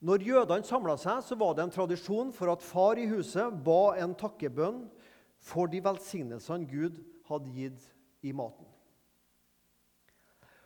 Når 0.00 0.24
jødene 0.24 0.64
samla 0.64 0.96
seg, 0.96 1.20
så 1.20 1.36
var 1.36 1.52
det 1.52 1.66
en 1.66 1.74
tradisjon 1.74 2.32
for 2.32 2.48
at 2.54 2.64
far 2.64 2.96
i 2.96 3.04
huset 3.10 3.60
ba 3.66 3.98
en 4.00 4.16
takkebønn 4.16 4.86
for 5.44 5.68
de 5.68 5.82
velsignelsene 5.84 6.68
Gud 6.70 7.02
hadde 7.28 7.52
gitt 7.52 7.90
i 8.24 8.32
maten. 8.32 8.69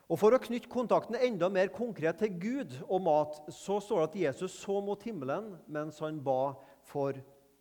Og 0.05 0.19
For 0.21 0.37
å 0.37 0.41
knytte 0.43 0.69
kontakten 0.69 1.17
enda 1.17 1.49
mer 1.49 1.71
konkret 1.73 2.19
til 2.21 2.35
Gud 2.41 2.75
og 2.85 3.05
mat, 3.07 3.39
så 3.49 3.79
står 3.81 4.03
det 4.03 4.09
at 4.09 4.19
Jesus 4.27 4.57
så 4.61 4.81
mot 4.85 5.01
himmelen 5.03 5.55
mens 5.65 6.01
han 6.05 6.21
ba 6.25 6.55
for 6.85 7.17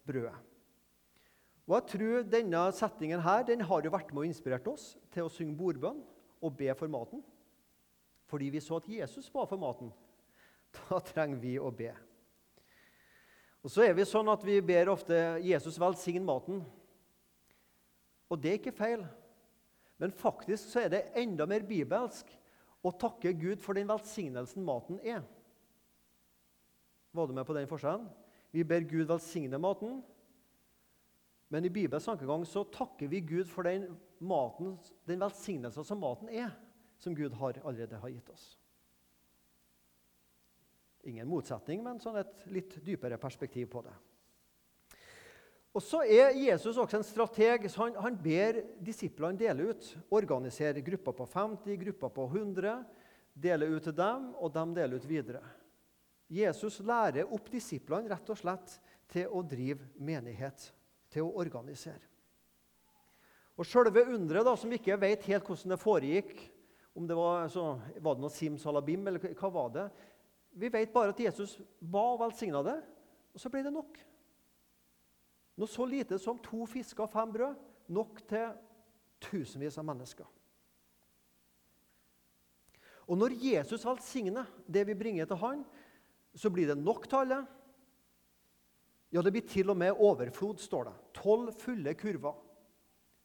brødet. 0.07 0.35
Og 1.63 1.77
jeg 1.77 1.85
tror 1.93 2.25
Denne 2.27 2.63
settingen 2.75 3.21
her, 3.23 3.45
den 3.47 3.63
har 3.63 3.85
jo 3.85 3.93
vært 3.93 4.11
med 4.11 4.25
og 4.25 4.27
inspirert 4.27 4.67
oss 4.67 4.97
til 5.13 5.27
å 5.27 5.31
synge 5.31 5.55
bordbønn 5.55 6.01
og 6.43 6.57
be 6.59 6.73
for 6.75 6.91
maten. 6.91 7.23
Fordi 8.27 8.49
vi 8.51 8.59
så 8.63 8.81
at 8.81 8.89
Jesus 8.91 9.29
ba 9.31 9.45
for 9.47 9.61
maten. 9.61 9.93
Da 10.89 10.99
trenger 11.05 11.39
vi 11.39 11.55
å 11.61 11.69
be. 11.71 11.93
Og 13.63 13.71
så 13.71 13.85
er 13.85 13.93
vi 13.95 14.03
sånn 14.09 14.27
at 14.27 14.41
vi 14.43 14.57
ber 14.59 14.89
ofte 14.91 15.15
'Jesus 15.39 15.79
velsign 15.79 16.25
maten'. 16.25 16.63
Og 18.27 18.41
det 18.41 18.49
er 18.49 18.57
ikke 18.59 18.75
feil. 18.75 19.05
Men 20.03 20.11
faktisk 20.11 20.67
så 20.67 20.81
er 20.83 20.89
det 20.91 21.05
enda 21.15 21.45
mer 21.47 21.63
bibelsk 21.63 22.27
å 22.83 22.91
takke 22.99 23.31
Gud 23.39 23.61
for 23.63 23.77
den 23.77 23.87
velsignelsen 23.87 24.65
maten 24.67 24.97
er. 24.99 25.21
Var 27.15 27.29
du 27.29 27.31
med 27.37 27.47
på 27.47 27.55
den 27.55 27.69
forskjellen? 27.69 28.09
Vi 28.51 28.65
ber 28.67 28.83
Gud 28.83 29.07
velsigne 29.07 29.61
maten. 29.63 30.01
Men 31.47 31.63
i 31.63 31.71
Bibels 31.71 32.09
tankegang 32.09 32.43
så 32.49 32.65
takker 32.67 33.07
vi 33.07 33.21
Gud 33.23 33.47
for 33.47 33.63
den, 33.63 33.93
maten, 34.19 34.75
den 35.07 35.23
velsignelsen 35.23 35.87
som 35.87 36.03
maten 36.03 36.27
er, 36.27 36.51
som 36.99 37.15
Gud 37.15 37.39
har 37.39 37.61
allerede 37.63 38.01
har 38.03 38.11
gitt 38.11 38.33
oss. 38.33 38.47
Ingen 41.07 41.31
motsetning, 41.31 41.79
men 41.85 42.03
sånn 42.03 42.19
et 42.19 42.43
litt 42.51 42.75
dypere 42.83 43.21
perspektiv 43.21 43.71
på 43.71 43.87
det. 43.87 43.95
Og 45.73 45.81
så 45.81 46.03
er 46.05 46.35
Jesus 46.37 46.77
også 46.77 46.99
en 46.99 47.05
strateg. 47.05 47.65
så 47.69 47.87
Han, 47.87 47.95
han 47.97 48.17
ber 48.21 48.61
disiplene 48.77 49.39
dele 49.39 49.71
ut. 49.73 49.89
Organisere 50.13 50.83
grupper 50.85 51.15
på 51.17 51.25
50, 51.25 51.79
grupper 51.81 52.13
på 52.13 52.27
100. 52.29 52.75
Dele 53.33 53.71
ut 53.73 53.83
til 53.83 53.95
dem, 53.97 54.29
og 54.37 54.53
de 54.53 54.65
deler 54.77 55.01
ut 55.01 55.09
videre. 55.09 55.41
Jesus 56.29 56.79
lærer 56.85 57.29
opp 57.33 57.49
disiplene 57.51 58.09
rett 58.13 58.29
og 58.29 58.37
slett 58.37 58.77
til 59.09 59.29
å 59.33 59.41
drive 59.45 59.89
menighet, 59.97 60.69
til 61.09 61.25
å 61.25 61.33
organisere. 61.41 62.01
Og 63.57 63.65
Selve 63.69 64.05
underet, 64.09 64.45
da, 64.45 64.55
som 64.57 64.71
ikke 64.73 64.97
vet 65.01 65.25
helt 65.29 65.45
hvordan 65.45 65.73
det 65.75 65.81
foregikk, 65.81 66.33
om 66.93 67.05
det 67.09 67.17
var, 67.17 67.47
så, 67.49 67.79
var 68.01 68.15
det 68.15 68.21
noe 68.21 68.33
simsalabim, 68.33 69.05
eller 69.09 69.33
hva 69.37 69.49
var 69.53 69.69
det? 69.73 69.85
Vi 70.61 70.69
vet 70.73 70.93
bare 70.93 71.13
at 71.13 71.21
Jesus 71.21 71.57
ba 71.81 72.11
og 72.13 72.19
velsigna 72.21 72.61
det, 72.65 72.79
og 73.33 73.41
så 73.41 73.49
ble 73.49 73.63
det 73.65 73.73
nok. 73.73 73.97
Noe 75.59 75.69
så 75.69 75.85
lite 75.85 76.17
som 76.21 76.39
to 76.41 76.65
fisker 76.69 77.05
og 77.05 77.11
fem 77.13 77.33
brød, 77.33 77.57
nok 77.93 78.21
til 78.29 78.53
tusenvis 79.23 79.77
av 79.77 79.85
mennesker. 79.85 80.29
Og 83.03 83.19
når 83.19 83.35
Jesus 83.41 83.83
velsigner 83.85 84.47
det 84.65 84.85
vi 84.87 84.95
bringer 84.97 85.27
til 85.29 85.41
han, 85.41 85.65
så 86.33 86.49
blir 86.49 86.71
det 86.71 86.79
nok 86.79 87.05
til 87.09 87.19
alle. 87.19 87.41
Ja, 89.13 89.21
det 89.21 89.33
blir 89.35 89.45
til 89.45 89.69
og 89.69 89.77
med 89.77 89.99
overflod, 90.01 90.57
står 90.57 90.87
det. 90.87 90.93
Tolv 91.19 91.51
fulle 91.59 91.93
kurver. 91.99 92.39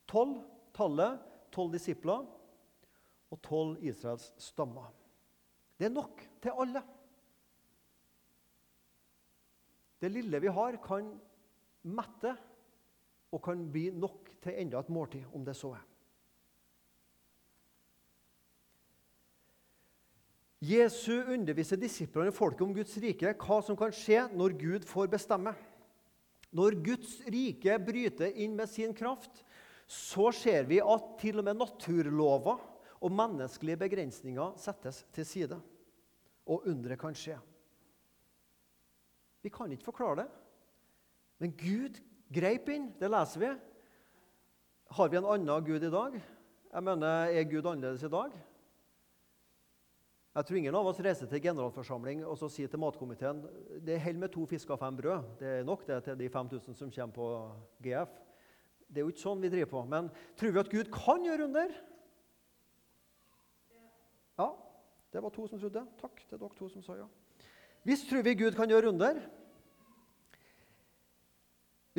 Tolv 0.09 0.43
tallet, 0.75 1.17
tolv 1.53 1.73
disipler 1.73 2.27
og 3.29 3.41
tolv 3.45 3.81
Israels 3.85 4.29
stammer. 4.41 4.91
Det 5.79 5.87
er 5.87 5.95
nok 5.95 6.21
til 6.43 6.61
alle. 6.61 6.83
Det 9.99 10.11
lille 10.11 10.41
vi 10.43 10.51
har, 10.53 10.77
kan 10.83 11.09
mette 11.89 12.33
og 13.33 13.41
kan 13.45 13.61
bli 13.71 13.89
nok 13.93 14.31
til 14.43 14.57
enda 14.61 14.81
et 14.81 14.91
måltid, 14.93 15.25
om 15.35 15.45
det 15.45 15.55
så 15.57 15.73
er. 15.77 15.85
Jesu 20.59 21.21
underviser 21.31 21.79
disiplene 21.79 22.33
og 22.33 22.35
folket 22.35 22.65
om 22.65 22.73
Guds 22.75 22.97
rike, 22.99 23.31
hva 23.39 23.59
som 23.63 23.77
kan 23.79 23.93
skje 23.95 24.25
når 24.35 24.57
Gud 24.59 24.87
får 24.87 25.07
bestemme. 25.11 25.53
Når 26.51 26.75
Guds 26.83 27.13
rike 27.31 27.77
bryter 27.79 28.33
inn 28.43 28.57
med 28.57 28.67
sin 28.67 28.91
kraft, 28.97 29.45
så 29.87 30.33
ser 30.35 30.67
vi 30.67 30.81
at 30.83 31.05
til 31.21 31.39
og 31.39 31.47
med 31.47 31.61
naturlover 31.61 32.59
og 32.99 33.15
menneskelige 33.15 33.79
begrensninger 33.79 34.57
settes 34.59 35.05
til 35.15 35.25
side. 35.25 35.61
Og 36.49 36.67
underet 36.67 36.99
kan 36.99 37.15
skje. 37.15 37.37
Vi 39.39 39.51
kan 39.53 39.71
ikke 39.71 39.87
forklare 39.87 40.25
det, 40.25 40.27
men 41.39 41.55
Gud 41.57 41.99
greip 42.31 42.69
inn. 42.69 42.91
Det 42.99 43.09
leser 43.09 43.43
vi. 43.43 43.49
Har 44.97 45.09
vi 45.09 45.17
en 45.17 45.27
annen 45.29 45.65
Gud 45.65 45.83
i 45.83 45.91
dag? 45.93 46.19
Jeg 46.69 46.83
mener, 46.83 47.29
Er 47.33 47.43
Gud 47.43 47.65
annerledes 47.65 48.03
i 48.03 48.11
dag? 48.11 48.31
Jeg 50.35 50.45
tror 50.45 50.57
ingen 50.57 50.75
av 50.77 50.87
oss 50.87 50.99
reiser 51.01 51.27
til 51.27 51.41
generalforsamling 51.41 52.21
og 52.23 52.37
så 52.37 52.47
sier 52.53 52.69
til 52.69 52.79
matkomiteen 52.79 53.41
det 53.83 53.97
holder 53.99 54.21
med 54.21 54.31
to 54.31 54.45
fisker 54.45 54.75
og 54.75 54.79
fem 54.79 54.95
brød. 54.95 55.23
Det 55.39 55.47
er 55.47 55.65
nok 55.67 55.87
det 55.87 56.03
til 56.05 56.19
de 56.19 56.29
5000 56.29 56.77
som 56.77 56.91
kommer 56.91 57.15
på 57.15 57.29
GF. 57.83 58.13
Det 58.87 59.01
er 59.01 59.07
jo 59.07 59.13
ikke 59.13 59.23
sånn 59.23 59.41
vi 59.41 59.49
driver 59.49 59.71
på. 59.73 59.81
Men 59.89 60.11
tror 60.37 60.53
vi 60.53 60.61
at 60.61 60.71
Gud 60.71 60.91
kan 60.93 61.25
gjøre 61.25 61.47
under? 61.49 61.73
Ja, 64.39 64.49
det 65.11 65.23
var 65.25 65.33
to 65.33 65.47
som 65.49 65.59
trodde. 65.59 65.83
Takk 65.99 66.21
til 66.29 66.39
dere 66.39 66.57
to 66.57 66.69
som 66.69 66.85
sa 66.85 66.95
ja. 67.01 67.09
Hvis 67.83 68.05
tror 68.07 68.23
vi 68.23 68.37
Gud 68.37 68.55
kan 68.57 68.69
gjøre 68.69 68.93
under. 68.93 69.19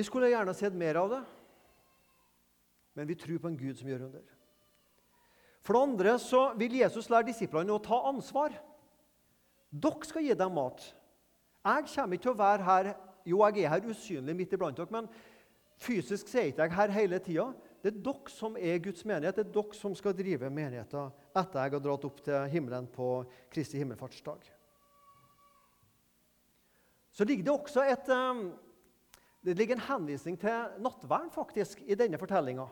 Vi 0.01 0.05
skulle 0.09 0.31
gjerne 0.33 0.55
sett 0.57 0.73
mer 0.73 0.97
av 0.97 1.11
det, 1.13 1.21
men 2.97 3.09
vi 3.11 3.15
tror 3.21 3.41
på 3.43 3.51
en 3.51 3.57
Gud 3.59 3.77
som 3.77 3.89
gjør 3.91 4.07
under. 4.07 4.23
For 5.61 5.77
det 5.77 5.83
andre 5.85 6.15
så 6.23 6.39
vil 6.57 6.79
Jesus 6.79 7.11
lære 7.13 7.29
disiplene 7.29 7.75
å 7.75 7.83
ta 7.85 7.99
ansvar. 8.09 8.55
Dere 9.69 10.09
skal 10.09 10.25
gi 10.25 10.37
dem 10.41 10.55
mat. 10.57 10.87
Jeg 11.69 11.91
kommer 11.93 12.17
ikke 12.17 12.25
til 12.25 12.33
å 12.33 12.41
være 12.41 12.69
her 12.69 12.91
Jo, 13.29 13.43
jeg 13.45 13.67
er 13.67 13.75
her 13.75 13.85
usynlig 13.85 14.33
midt 14.33 14.55
iblant 14.57 14.79
dere, 14.81 14.89
men 14.89 15.11
fysisk 15.77 16.31
er 16.33 16.47
jeg 16.47 16.55
ikke 16.55 16.71
her 16.79 16.95
hele 16.95 17.19
tida. 17.21 17.45
Det 17.85 17.93
er 17.93 18.01
dere 18.09 18.33
som 18.33 18.57
er 18.57 18.81
Guds 18.81 19.05
menighet. 19.05 19.37
Det 19.37 19.45
er 19.45 19.53
dere 19.53 19.77
som 19.77 19.93
skal 19.95 20.17
drive 20.17 20.49
menigheten 20.49 21.13
etter 21.37 21.61
jeg 21.61 21.75
har 21.77 21.85
dratt 21.85 22.09
opp 22.09 22.25
til 22.25 22.49
himmelen 22.55 22.89
på 22.89 23.11
Kristi 23.53 23.77
himmelfartsdag. 23.77 24.49
Så 27.13 27.29
ligger 27.29 27.45
det 27.45 27.53
også 27.53 27.85
et, 27.85 28.09
eh, 28.09 28.70
det 29.41 29.57
ligger 29.57 29.79
en 29.79 29.87
henvisning 29.87 30.37
til 30.41 30.81
nattverden 30.85 31.31
faktisk, 31.33 31.81
i 31.89 31.97
denne 31.97 32.19
fortellinga. 32.21 32.67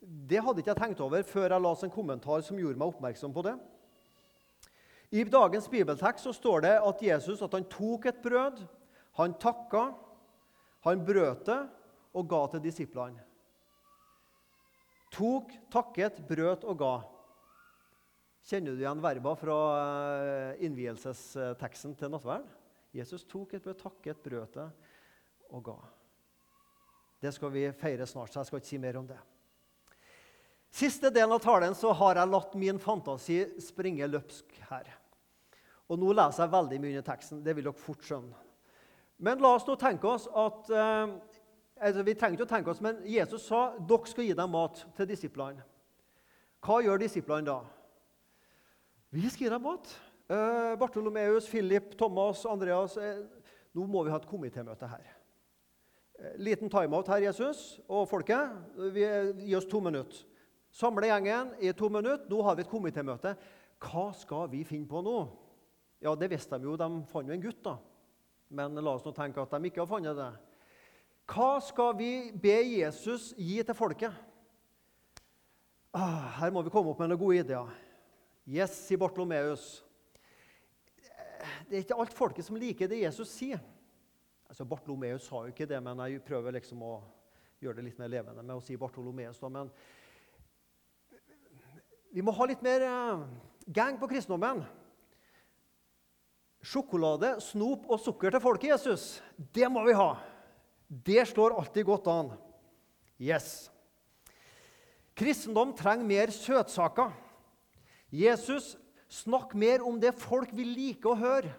Det 0.00 0.40
hadde 0.40 0.60
ikke 0.60 0.72
jeg 0.72 0.80
tenkt 0.80 1.00
over 1.04 1.24
før 1.28 1.54
jeg 1.54 1.64
leste 1.64 1.88
en 1.88 1.94
kommentar 1.94 2.44
som 2.44 2.58
gjorde 2.60 2.80
meg 2.80 2.92
oppmerksom 2.92 3.32
på 3.36 3.44
det. 3.48 3.54
I 5.10 5.24
dagens 5.26 5.66
bibeltekst 5.68 6.28
så 6.28 6.34
står 6.36 6.64
det 6.66 6.74
at 6.76 7.02
Jesus 7.02 7.40
at 7.42 7.56
han 7.56 7.66
tok 7.72 8.06
et 8.06 8.20
brød, 8.22 8.60
han 9.18 9.34
takka, 9.40 9.90
han 10.86 11.02
brøt 11.04 11.48
det 11.48 11.58
og 12.16 12.28
ga 12.30 12.44
til 12.52 12.64
disiplene. 12.64 13.24
Tok, 15.10 15.50
takket, 15.72 16.20
brøt 16.28 16.62
og 16.68 16.78
ga. 16.78 16.92
Kjenner 18.46 18.76
du 18.76 18.84
igjen 18.84 19.02
verba 19.02 19.34
fra 19.36 19.58
eh, 19.80 20.62
innvielsesteksten 20.68 21.96
til 21.98 22.12
nattverden? 22.12 22.46
Jesus 22.94 23.24
tok 23.28 23.56
et 23.56 23.64
brød, 23.64 23.80
takket, 23.82 24.22
brøt 24.22 24.56
det 24.60 24.70
og 25.50 25.64
ga. 25.66 25.76
Det 27.20 27.32
skal 27.36 27.52
vi 27.52 27.66
feire 27.76 28.06
snart, 28.08 28.32
så 28.32 28.40
jeg 28.40 28.48
skal 28.48 28.62
ikke 28.62 28.70
si 28.70 28.80
mer 28.80 28.96
om 29.00 29.08
det. 29.08 29.18
Siste 30.70 31.10
delen 31.10 31.34
av 31.34 31.42
talen 31.42 31.74
så 31.74 31.90
har 31.98 32.20
jeg 32.20 32.30
latt 32.30 32.54
min 32.58 32.78
fantasi 32.80 33.40
springe 33.60 34.06
løpsk 34.06 34.54
her. 34.70 34.86
Og 35.90 35.98
Nå 35.98 36.12
leser 36.14 36.44
jeg 36.44 36.54
veldig 36.54 36.78
mye 36.84 37.00
i 37.00 37.06
teksten. 37.06 37.42
Det 37.42 37.56
vil 37.56 37.66
dere 37.66 37.76
fort 37.76 38.06
skjønne. 38.06 38.38
Men 39.20 39.42
la 39.42 39.50
oss 39.56 39.66
nå 39.66 39.74
tenke 39.76 40.08
oss 40.08 40.28
at 40.30 40.70
eh, 40.72 41.16
altså 41.80 42.04
Vi 42.06 42.14
trenger 42.14 42.38
ikke 42.38 42.46
å 42.46 42.52
tenke 42.54 42.72
oss, 42.72 42.80
men 42.84 43.02
Jesus 43.04 43.48
sa 43.50 43.74
dere 43.76 44.08
skal 44.08 44.28
gi 44.28 44.36
dem 44.38 44.54
mat 44.54 44.84
til 44.96 45.10
disiplene. 45.10 45.66
Hva 46.64 46.78
gjør 46.84 47.02
disiplene 47.02 47.48
da? 47.50 47.58
Vi 49.10 49.26
skal 49.26 49.48
gi 49.48 49.52
dem 49.52 49.66
mat. 49.66 49.90
Eh, 50.30 50.72
Bartolomeus, 50.78 51.50
Philip, 51.50 51.96
Thomas, 51.98 52.46
Andreas 52.46 52.94
eh, 53.00 53.24
Nå 53.74 53.84
må 53.86 54.02
vi 54.06 54.10
ha 54.10 54.18
et 54.18 54.30
komitémøte 54.30 54.86
her. 54.90 55.10
Eh, 56.20 56.36
liten 56.36 56.68
timeout 56.68 57.08
her, 57.08 57.22
Jesus 57.30 57.80
og 57.88 58.08
folket. 58.10 58.52
Vi, 58.92 59.04
gi 59.46 59.54
oss 59.56 59.68
to 59.68 59.80
minutter. 59.80 60.26
Samle 60.70 61.08
gjengen 61.08 61.54
i 61.58 61.72
to 61.72 61.88
minutter. 61.88 62.28
Nå 62.28 62.42
har 62.44 62.58
vi 62.58 62.66
et 62.66 62.70
komitémøte. 62.70 63.32
Hva 63.80 64.10
skal 64.12 64.50
vi 64.52 64.60
finne 64.68 64.88
på 64.88 65.00
nå? 65.02 65.16
Ja, 66.04 66.12
det 66.16 66.30
visste 66.32 66.58
de 66.60 66.68
jo. 66.68 66.76
De 66.76 66.88
fant 67.08 67.28
jo 67.28 67.34
en 67.34 67.42
gutt, 67.42 67.62
da. 67.64 67.78
Men 68.52 68.76
la 68.76 68.92
oss 68.92 69.06
nå 69.06 69.14
tenke 69.16 69.40
at 69.40 69.52
de 69.56 69.70
ikke 69.70 69.80
har 69.80 69.88
funnet 69.88 70.18
det. 70.18 70.30
Hva 71.30 71.50
skal 71.64 71.94
vi 71.96 72.12
be 72.34 72.56
Jesus 72.66 73.30
gi 73.38 73.60
til 73.62 73.76
folket? 73.78 74.12
Ah, 75.94 76.36
her 76.40 76.52
må 76.52 76.62
vi 76.66 76.70
komme 76.70 76.92
opp 76.92 77.00
med 77.00 77.10
noen 77.10 77.22
gode 77.22 77.40
ideer. 77.40 77.70
Yes, 78.50 78.74
sier 78.86 79.00
Bartolomeus. 79.00 79.80
Det 81.70 81.78
er 81.78 81.84
ikke 81.84 81.98
alt 82.02 82.14
folket 82.14 82.44
som 82.46 82.58
liker 82.60 82.90
det 82.90 83.04
Jesus 83.06 83.32
sier. 83.32 83.62
Altså, 84.50 84.66
Bartolomeus 84.66 85.28
sa 85.28 85.44
jo 85.44 85.52
ikke 85.52 85.68
det, 85.70 85.78
men 85.78 86.00
jeg 86.08 86.24
prøver 86.26 86.56
liksom 86.56 86.82
å 86.82 86.96
gjøre 87.62 87.78
det 87.78 87.84
litt 87.86 88.00
mer 88.00 88.10
levende 88.10 88.42
med 88.42 88.58
å 88.58 88.64
si 88.64 88.74
Bartolomeus. 88.80 89.38
Da. 89.38 89.50
Men 89.52 89.70
vi 92.10 92.24
må 92.26 92.34
ha 92.34 92.48
litt 92.50 92.64
mer 92.66 92.82
uh, 92.82 93.22
gang 93.70 94.00
på 94.00 94.08
kristendommen. 94.10 94.64
Sjokolade, 96.66 97.36
snop 97.46 97.86
og 97.86 98.02
sukker 98.02 98.34
til 98.34 98.42
folket, 98.42 98.72
Jesus, 98.72 99.04
det 99.54 99.70
må 99.70 99.86
vi 99.86 99.94
ha. 99.94 100.10
Det 100.90 101.22
slår 101.30 101.54
alltid 101.60 101.86
godt 101.86 102.10
an. 102.10 102.34
Yes. 103.22 103.70
Kristendom 105.14 105.76
trenger 105.78 106.10
mer 106.10 106.34
søtsaker. 106.34 107.14
Jesus, 108.10 108.74
snakk 109.06 109.54
mer 109.54 109.86
om 109.86 110.02
det 110.02 110.16
folk 110.18 110.50
vil 110.58 110.74
like 110.74 111.06
å 111.06 111.18
høre. 111.22 111.54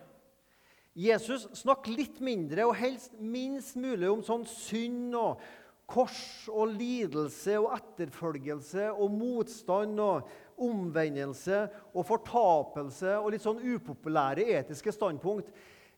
Jesus, 0.98 1.46
snakker 1.56 1.94
litt 1.96 2.20
mindre 2.24 2.66
og 2.68 2.76
helst 2.76 3.14
minst 3.16 3.78
mulig 3.80 4.10
om 4.12 4.24
sånn 4.26 4.44
synd 4.50 5.16
og 5.16 5.44
kors 5.92 6.48
og 6.52 6.74
lidelse 6.76 7.56
og 7.60 7.72
etterfølgelse 7.78 8.90
og 8.92 9.14
motstand 9.16 10.00
og 10.04 10.30
omvendelse 10.62 11.64
og 11.96 12.08
fortapelse 12.08 13.16
og 13.18 13.32
litt 13.34 13.44
sånn 13.44 13.64
upopulære 13.64 14.46
etiske 14.60 14.94
standpunkt. 14.96 15.52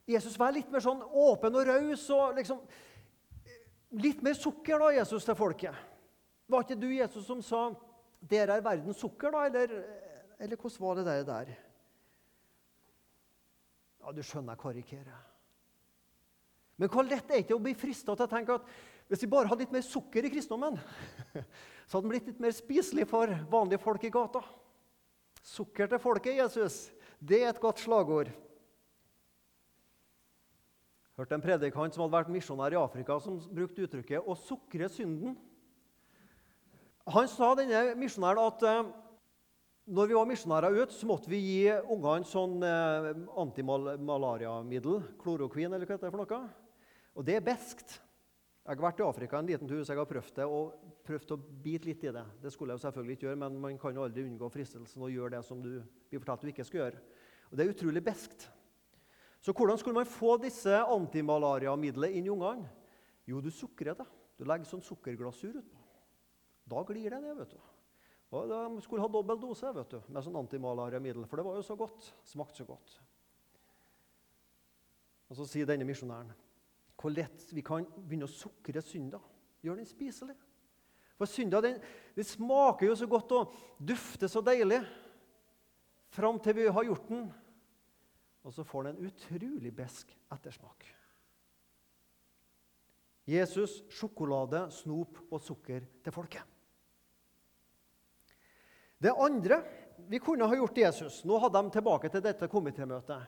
Jesus 0.09 0.37
var 0.39 0.53
litt 0.53 0.69
mer 0.71 0.83
sånn 0.83 1.01
åpen 1.01 1.57
og 1.57 1.69
raus 1.69 2.09
og 2.13 2.39
liksom 2.39 2.63
Litt 3.93 4.23
mer 4.25 4.33
sukker, 4.33 4.79
da, 4.81 4.87
Jesus, 4.95 5.21
til 5.21 5.35
folket. 5.37 5.75
Var 6.49 6.63
ikke 6.63 6.79
du 6.81 6.87
Jesus 6.95 7.27
som 7.27 7.43
sa 7.45 7.75
'Dere 8.25 8.55
er 8.57 8.63
verdens 8.65 8.97
sukker', 8.97 9.29
da? 9.29 9.45
Eller, 9.45 9.83
eller 10.39 10.57
hvordan 10.57 10.81
var 10.81 10.95
det 10.95 11.05
der? 11.05 11.23
der? 11.23 11.51
Ja, 14.03 14.11
Du 14.11 14.23
skjønner 14.23 14.53
jeg 14.53 14.63
karikerer. 14.63 15.21
Men 16.77 16.89
hvor 16.91 17.05
lett 17.05 17.29
er 17.29 17.37
det 17.37 17.45
ikke 17.45 17.55
å 17.55 17.63
bli 17.63 17.75
frista 17.77 18.15
til 18.17 18.25
å 18.25 18.31
tenke 18.31 18.57
at 18.57 18.67
hvis 19.07 19.23
vi 19.23 19.29
bare 19.29 19.47
hadde 19.47 19.63
litt 19.63 19.75
mer 19.75 19.83
sukker 19.85 20.25
i 20.25 20.31
kristendommen, 20.33 20.79
så 21.87 21.97
hadde 21.97 22.03
den 22.03 22.11
blitt 22.11 22.29
litt 22.31 22.41
mer 22.41 22.55
spiselig 22.55 23.05
for 23.07 23.31
vanlige 23.51 23.83
folk 23.83 24.03
i 24.07 24.11
gata. 24.13 24.41
Sukker 25.43 25.91
til 25.91 26.01
folket, 26.01 26.39
Jesus, 26.39 26.87
det 27.19 27.43
er 27.43 27.51
et 27.51 27.61
godt 27.61 27.83
slagord. 27.83 28.31
Hørte 31.19 31.37
en 31.37 31.43
predikant 31.43 31.93
som 31.93 32.05
hadde 32.05 32.15
vært 32.15 32.31
misjonær 32.33 32.73
i 32.73 32.79
Afrika, 32.79 33.19
som 33.21 33.37
brukte 33.53 33.85
uttrykket 33.85 34.23
'å 34.25 34.33
sukre 34.39 34.89
synden'. 34.89 35.35
Han 37.13 37.27
sa 37.27 37.53
denne 37.55 37.93
misjonæren 37.99 38.47
at 38.47 38.63
eh, 38.63 38.91
når 39.83 40.07
vi 40.07 40.15
var 40.15 40.27
misjonærer 40.29 40.77
ute, 40.79 40.95
så 40.95 41.07
måtte 41.09 41.31
vi 41.31 41.41
gi 41.43 41.73
ungene 41.91 42.27
sånn 42.27 42.63
eh, 42.63 43.09
antimalariamiddel, 43.41 45.01
Kloroquin, 45.19 45.73
eller 45.73 45.87
hva 45.89 45.97
det 45.99 46.07
er 46.07 46.13
for 46.13 46.23
noe. 46.23 46.41
Og 47.13 47.27
det 47.27 47.35
er 47.37 47.45
beskt. 47.45 47.97
Jeg 48.63 48.77
har 48.79 48.85
vært 48.85 49.01
i 49.01 49.03
Afrika 49.03 49.41
en 49.41 49.49
liten 49.49 49.67
tur, 49.67 49.81
så 49.83 49.91
jeg 49.91 49.99
har 49.99 50.07
prøvd 50.07 50.37
det 50.37 50.45
og 50.47 50.93
prøvd 51.03 51.33
å 51.35 51.39
bite 51.65 51.89
litt 51.89 52.05
i 52.07 52.13
det. 52.15 52.23
Det 52.45 52.53
skulle 52.53 52.71
jeg 52.71 52.79
jo 52.79 52.85
selvfølgelig 52.85 53.17
ikke 53.17 53.27
gjøre, 53.27 53.41
men 53.41 53.59
man 53.65 53.81
kan 53.81 53.99
jo 53.99 54.05
aldri 54.05 54.23
unngå 54.23 54.47
fristelsen 54.53 55.03
å 55.03 55.11
gjøre 55.11 55.35
det 55.35 55.41
som 55.49 55.59
du 55.59 55.73
blir 55.83 56.23
fortalt 56.23 56.45
du 56.47 56.53
ikke 56.53 56.67
skal 56.69 56.85
gjøre. 56.85 57.03
Og 57.51 57.57
Det 57.59 57.65
er 57.65 57.73
utrolig 57.75 58.05
beskt. 58.05 58.47
Så 59.43 59.51
hvordan 59.51 59.77
skulle 59.81 59.99
man 59.99 60.07
få 60.07 60.37
disse 60.39 60.79
antimalariamidlene 60.79 62.15
inn 62.15 62.31
i 62.31 62.31
ungene? 62.31 62.71
Jo, 63.27 63.43
du 63.43 63.51
sukrer 63.51 63.99
det. 63.99 64.07
Du 64.39 64.47
legger 64.47 64.67
sånn 64.67 64.83
sukkerglasur 64.83 65.59
utpå. 65.59 65.83
Da 66.71 66.87
glir 66.87 67.11
det 67.11 67.19
ned. 67.19 67.35
vet 67.43 67.51
du. 67.51 67.72
Og 68.33 68.49
De 68.49 68.81
skulle 68.81 69.03
ha 69.03 69.11
dobbel 69.11 69.37
dose 69.41 69.69
vet 69.75 69.91
du, 69.93 69.99
med 70.09 70.25
sånn 70.25 70.39
antimalariamiddel, 70.39 71.27
for 71.29 71.39
det 71.39 71.45
var 71.45 71.59
jo 71.59 71.65
så 71.65 71.77
godt. 71.77 72.07
Smakte 72.25 72.63
så 72.63 72.65
godt. 72.65 72.95
Og 75.29 75.37
Så 75.37 75.47
sier 75.49 75.69
denne 75.69 75.87
misjonæren 75.87 76.33
hvor 77.03 77.11
lett 77.11 77.49
vi 77.51 77.59
kan 77.65 77.83
begynne 77.97 78.29
å 78.29 78.31
sukre 78.31 78.79
synda. 78.79 79.19
Gjør 79.59 79.81
den 79.81 79.87
spiselig. 79.89 80.37
For 81.19 81.27
synda 81.27 81.59
den, 81.59 81.75
den, 82.15 82.27
smaker 82.27 82.87
jo 82.87 82.95
så 82.95 83.07
godt 83.11 83.33
og 83.35 83.57
dufter 83.75 84.31
så 84.31 84.39
deilig 84.45 84.79
fram 86.15 86.39
til 86.39 86.55
vi 86.61 86.69
har 86.71 86.87
gjort 86.87 87.09
den. 87.11 87.25
Og 88.47 88.55
så 88.55 88.63
får 88.67 88.87
den 88.87 88.95
en 88.95 89.11
utrolig 89.11 89.73
besk 89.75 90.15
ettersmak. 90.31 90.87
Jesus, 93.27 93.81
sjokolade, 93.91 94.65
snop 94.71 95.19
og 95.29 95.43
sukker 95.43 95.83
til 96.03 96.15
folket. 96.15 96.62
Det 99.03 99.13
andre 99.19 99.59
vi 100.09 100.19
kunne 100.23 100.47
ha 100.47 100.55
gjort 100.57 100.77
Jesus 100.77 101.21
Nå 101.27 101.37
hadde 101.43 101.61
de 101.61 101.75
tilbake 101.75 102.09
til 102.11 102.23
dette 102.23 102.47
komitémøtet. 102.51 103.27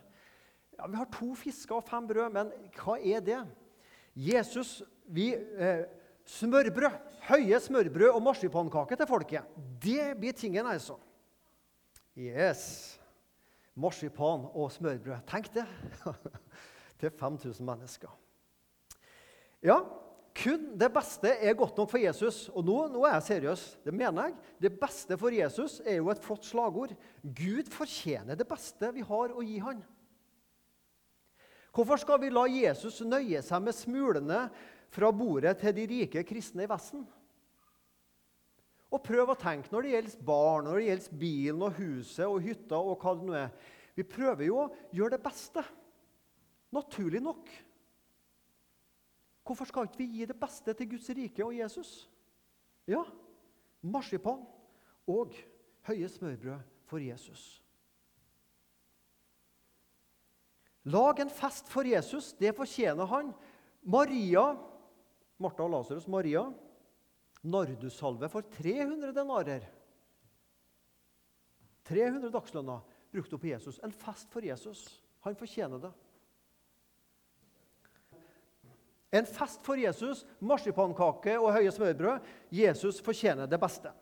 Ja, 0.76 0.88
vi 0.92 0.98
har 1.00 1.08
to 1.12 1.30
fisker 1.40 1.78
og 1.78 1.88
fem 1.88 2.08
brød, 2.08 2.34
men 2.36 2.50
hva 2.76 2.98
er 3.00 3.22
det? 3.24 3.44
Jesus 4.16 4.82
vi, 5.08 5.34
eh, 5.36 5.86
Smørbrød. 6.26 7.02
Høye 7.26 7.60
smørbrød 7.62 8.12
og 8.14 8.22
marsipankake 8.22 8.98
til 8.98 9.08
folket. 9.10 9.46
Det 9.82 10.14
blir 10.18 10.34
tingen, 10.34 10.66
altså. 10.66 10.98
Yes. 12.18 13.00
Marsipan 13.76 14.48
og 14.54 14.72
smørbrød. 14.72 15.22
Tenk 15.30 15.52
det! 15.54 15.66
til 17.00 17.12
5000 17.12 17.66
mennesker. 17.66 18.10
Ja, 19.64 19.80
kun 20.36 20.74
det 20.76 20.90
beste 20.92 21.32
er 21.32 21.56
godt 21.56 21.78
nok 21.80 21.90
for 21.94 22.02
Jesus. 22.02 22.46
Og 22.52 22.66
nå, 22.68 22.76
nå, 22.92 23.06
er 23.08 23.18
jeg 23.18 23.28
seriøs. 23.30 23.66
Det 23.86 23.94
mener 23.96 24.28
jeg. 24.28 24.38
Det 24.68 24.72
beste 24.82 25.18
for 25.20 25.32
Jesus 25.32 25.80
er 25.86 26.02
jo 26.02 26.10
et 26.12 26.24
flott 26.24 26.44
slagord. 26.44 26.92
Gud 27.24 27.72
fortjener 27.72 28.36
det 28.36 28.48
beste 28.50 28.92
vi 28.96 29.06
har 29.06 29.32
å 29.32 29.46
gi 29.46 29.62
han. 29.64 29.80
Hvorfor 31.76 32.00
skal 32.00 32.20
vi 32.22 32.32
la 32.32 32.46
Jesus 32.48 33.02
nøye 33.04 33.42
seg 33.44 33.64
med 33.64 33.76
smulene 33.76 34.46
fra 34.96 35.12
bordet 35.12 35.58
til 35.60 35.76
de 35.76 35.88
rike 35.92 36.24
kristne 36.28 36.64
i 36.64 36.72
Vesten? 36.72 37.04
Og 38.96 39.04
prøv 39.04 39.32
å 39.32 39.40
tenke 39.40 39.72
når 39.74 39.84
det 39.84 39.94
gjelder 39.96 40.28
barn, 40.28 40.68
når 40.68 40.80
det 40.80 40.86
gjelder 40.90 41.18
bilen 41.20 41.66
og 41.68 41.80
huset 41.80 42.28
og 42.28 42.44
hytta 42.44 42.80
og 42.80 43.00
hva 43.02 43.16
det 43.18 43.28
nå 43.28 43.40
er. 43.40 43.72
Vi 43.96 44.08
prøver 44.08 44.48
jo 44.48 44.60
å 44.62 44.70
gjøre 44.96 45.16
det 45.16 45.24
beste. 45.24 45.64
Naturlig 46.76 47.24
nok. 47.24 47.52
Hvorfor 49.46 49.70
skal 49.70 49.86
ikke 49.86 50.02
vi 50.02 50.08
gi 50.20 50.26
det 50.26 50.38
beste 50.42 50.74
til 50.74 50.90
Guds 50.90 51.10
rike 51.14 51.46
og 51.46 51.54
Jesus? 51.54 51.92
Ja, 52.90 53.04
marsipan 53.86 54.42
og 55.08 55.36
høye 55.86 56.10
smørbrød 56.10 56.64
for 56.90 57.02
Jesus. 57.02 57.62
Lag 60.86 61.20
en 61.22 61.34
fest 61.34 61.70
for 61.70 61.86
Jesus. 61.86 62.34
Det 62.38 62.54
fortjener 62.58 63.10
han. 63.10 63.32
Maria, 63.82 64.52
Martha 65.42 65.66
og 65.66 65.74
Lasarus, 65.74 66.08
Maria, 66.08 66.46
nardussalve 67.46 68.30
for 68.30 68.46
300 68.54 69.14
denarer. 69.14 69.66
300 71.86 72.32
dagslønner 72.34 72.86
brukte 73.14 73.38
opp 73.38 73.46
på 73.46 73.52
Jesus. 73.52 73.80
En 73.86 73.94
fest 73.94 74.30
for 74.34 74.46
Jesus. 74.46 74.88
Han 75.26 75.38
fortjener 75.38 75.82
det. 75.88 75.94
En 79.16 79.28
fest 79.28 79.64
for 79.64 79.80
Jesus, 79.80 80.26
marsipankake 80.44 81.38
og 81.40 81.54
høye 81.56 81.72
smørbrød. 81.72 82.26
Jesus 82.52 83.00
fortjener 83.04 83.48
det 83.48 83.60
beste. 83.62 83.94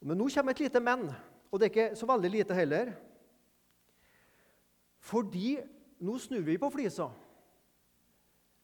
Men 0.00 0.18
nå 0.20 0.28
kommer 0.32 0.54
et 0.54 0.62
lite 0.64 0.80
men, 0.80 1.08
og 1.50 1.58
det 1.60 1.66
er 1.66 1.72
ikke 1.72 1.98
så 1.98 2.08
veldig 2.08 2.30
lite 2.32 2.56
heller. 2.56 2.92
Fordi 5.06 5.56
nå 6.04 6.18
snur 6.20 6.44
vi 6.46 6.58
på 6.60 6.70
flisa. 6.72 7.08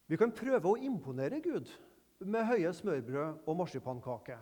Vi 0.07 0.19
kan 0.21 0.35
prøve 0.35 0.69
å 0.69 0.81
imponere 0.81 1.41
Gud 1.41 1.71
med 2.21 2.47
høye 2.47 2.73
smørbrød 2.77 3.47
og 3.49 3.59
marsipankake. 3.59 4.37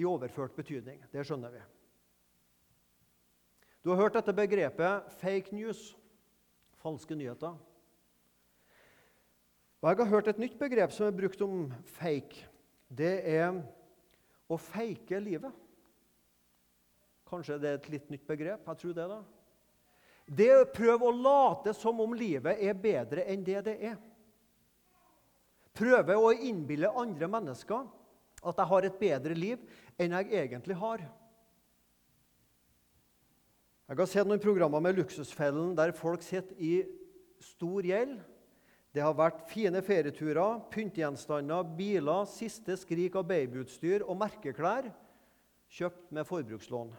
I 0.00 0.06
overført 0.08 0.56
betydning. 0.56 1.00
Det 1.12 1.24
skjønner 1.26 1.52
vi. 1.52 1.62
Du 3.84 3.90
har 3.92 4.00
hørt 4.00 4.16
dette 4.16 4.32
begrepet 4.36 5.12
'fake 5.20 5.52
news', 5.56 5.96
falske 6.80 7.14
nyheter. 7.14 7.56
Og 9.80 9.88
Jeg 9.88 9.96
har 9.96 10.10
hørt 10.12 10.28
et 10.28 10.38
nytt 10.38 10.58
begrep 10.60 10.92
som 10.92 11.06
er 11.06 11.16
brukt 11.16 11.40
om 11.40 11.70
fake. 11.96 12.44
Det 12.88 13.14
er 13.24 13.54
å 14.50 14.58
fake 14.60 15.20
livet. 15.24 15.54
Kanskje 17.30 17.56
det 17.62 17.70
er 17.70 17.78
et 17.78 17.88
litt 17.94 18.10
nytt 18.12 18.26
begrep? 18.28 18.66
Jeg 18.66 18.80
tror 18.82 18.96
det. 18.96 19.06
da. 19.08 19.20
Det 20.26 20.48
er 20.50 20.60
å 20.60 20.68
prøve 20.68 21.08
å 21.08 21.14
late 21.16 21.72
som 21.74 22.00
om 22.02 22.12
livet 22.14 22.60
er 22.60 22.76
bedre 22.76 23.24
enn 23.24 23.44
det 23.46 23.62
det 23.70 23.76
er. 23.92 23.96
Prøve 25.72 26.16
å 26.18 26.32
innbille 26.34 26.90
andre 27.00 27.30
mennesker 27.30 27.86
at 28.40 28.60
jeg 28.60 28.70
har 28.72 28.84
et 28.84 29.00
bedre 29.00 29.36
liv 29.38 29.62
enn 29.96 30.12
jeg 30.18 30.32
egentlig 30.42 30.76
har. 30.76 31.06
Jeg 33.88 33.98
har 33.98 34.10
sett 34.10 34.28
noen 34.28 34.42
programmer 34.42 34.82
med 34.84 35.00
Luksusfellen 35.00 35.72
der 35.78 35.96
folk 35.96 36.22
sitter 36.22 36.54
i 36.60 36.74
stor 37.42 37.86
gjeld 37.86 38.20
det 38.90 39.02
har 39.04 39.14
vært 39.14 39.44
fine 39.46 39.82
ferieturer, 39.86 40.64
pyntegjenstander, 40.72 41.62
biler, 41.78 42.24
siste 42.26 42.74
skrik 42.78 43.14
av 43.20 43.28
babyutstyr 43.28 44.02
og 44.02 44.18
merkeklær 44.18 44.88
kjøpt 45.70 46.10
med 46.16 46.26
forbrukslån. 46.26 46.90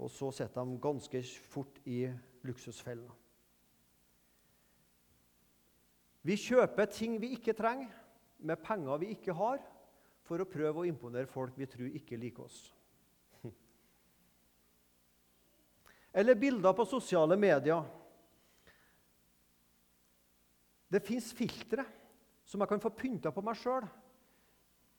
Og 0.00 0.12
så 0.12 0.28
sitter 0.36 0.68
de 0.68 0.76
ganske 0.80 1.22
fort 1.48 1.80
i 1.88 2.02
luksusfellen. 2.44 3.08
Vi 6.20 6.36
kjøper 6.36 6.90
ting 6.92 7.16
vi 7.20 7.32
ikke 7.38 7.56
trenger, 7.56 7.88
med 8.44 8.60
penger 8.60 9.00
vi 9.00 9.14
ikke 9.14 9.32
har, 9.36 9.62
for 10.24 10.40
å 10.40 10.48
prøve 10.48 10.82
å 10.82 10.88
imponere 10.88 11.28
folk 11.28 11.56
vi 11.56 11.68
tror 11.68 11.88
ikke 11.96 12.18
liker 12.20 12.44
oss. 12.44 12.58
Eller 16.20 16.36
bilder 16.36 16.76
på 16.76 16.84
sosiale 16.88 17.40
medier 17.40 17.88
det 20.90 21.02
fins 21.06 21.30
filtre 21.36 21.84
som 22.46 22.62
jeg 22.62 22.70
kan 22.70 22.82
få 22.82 22.90
pynta 22.94 23.30
på 23.34 23.44
meg 23.46 23.58
sjøl. 23.60 23.86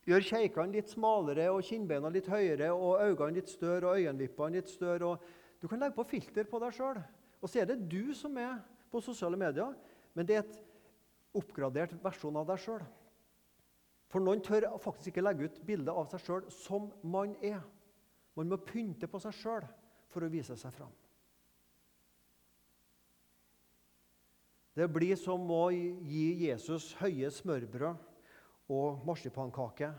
Gjør 0.07 0.23
keikene 0.25 0.73
litt 0.73 0.89
smalere 0.89 1.49
og 1.53 1.61
kinnbeina 1.67 2.09
litt 2.09 2.29
høyere 2.31 2.71
og 2.73 3.03
øynene 3.03 3.37
litt 3.37 3.51
større 3.51 3.91
og 3.91 3.99
øyenvippene 3.99 4.57
litt 4.57 4.71
større. 4.71 5.17
du 5.61 5.67
kan 5.67 5.79
legge 5.79 5.95
på 5.95 6.07
filter 6.09 6.47
på 6.49 6.59
deg 6.59 6.73
sjøl. 6.73 7.01
Og 7.41 7.49
så 7.49 7.61
er 7.61 7.65
det 7.65 7.89
du 7.89 8.13
som 8.13 8.37
er 8.37 8.57
på 8.89 9.01
sosiale 9.01 9.37
medier, 9.37 9.75
men 10.13 10.25
det 10.25 10.35
er 10.35 10.43
et 10.45 10.57
oppgradert 11.37 11.93
versjon 12.03 12.37
av 12.37 12.47
deg 12.47 12.59
sjøl. 12.59 12.81
For 14.11 14.19
noen 14.19 14.41
tør 14.43 14.67
faktisk 14.81 15.13
ikke 15.13 15.23
legge 15.23 15.47
ut 15.47 15.61
bilde 15.65 15.91
av 15.91 16.09
seg 16.11 16.23
sjøl 16.25 16.49
som 16.51 16.89
man 17.03 17.35
er. 17.41 17.61
Man 18.35 18.49
må 18.51 18.57
pynte 18.57 19.07
på 19.07 19.21
seg 19.23 19.37
sjøl 19.37 19.67
for 20.11 20.25
å 20.25 20.31
vise 20.31 20.57
seg 20.59 20.73
fram. 20.75 20.91
Det 24.77 24.87
blir 24.87 25.17
som 25.19 25.43
å 25.51 25.65
gi 25.71 26.47
Jesus 26.47 26.93
høye 27.01 27.27
smørbrød 27.33 28.71
og 28.71 29.03
marsipankake 29.07 29.91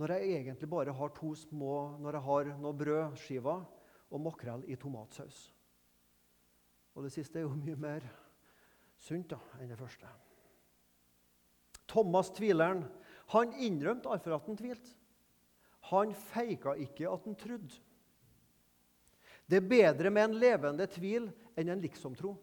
når 0.00 0.14
jeg 0.14 0.36
egentlig 0.38 0.68
bare 0.70 0.94
har 0.96 1.10
to 1.16 1.32
små 1.36 1.98
når 2.00 2.16
jeg 2.16 2.26
har 2.28 2.50
noen 2.62 2.78
brødskiver 2.80 3.64
og 4.10 4.22
makrell 4.22 4.62
i 4.70 4.78
tomatsaus. 4.80 5.50
Og 6.94 7.04
det 7.04 7.12
siste 7.14 7.40
er 7.40 7.44
jo 7.44 7.58
mye 7.58 7.76
mer 7.78 8.06
sunt 9.00 9.30
da, 9.32 9.38
enn 9.60 9.70
det 9.70 9.78
første. 9.78 10.08
Thomas 11.90 12.30
tvileren 12.34 12.84
han 13.34 13.54
innrømte 13.62 14.10
derfor 14.10 14.38
at 14.38 14.48
han 14.48 14.58
tvilte. 14.58 14.96
Han 15.90 16.12
feika 16.14 16.74
ikke 16.78 17.08
at 17.10 17.24
han 17.26 17.36
trodde. 17.38 17.78
Det 19.50 19.58
er 19.58 19.70
bedre 19.70 20.10
med 20.14 20.28
en 20.28 20.38
levende 20.38 20.86
tvil 20.90 21.28
enn 21.58 21.72
en 21.72 21.82
liksomtro. 21.82 22.36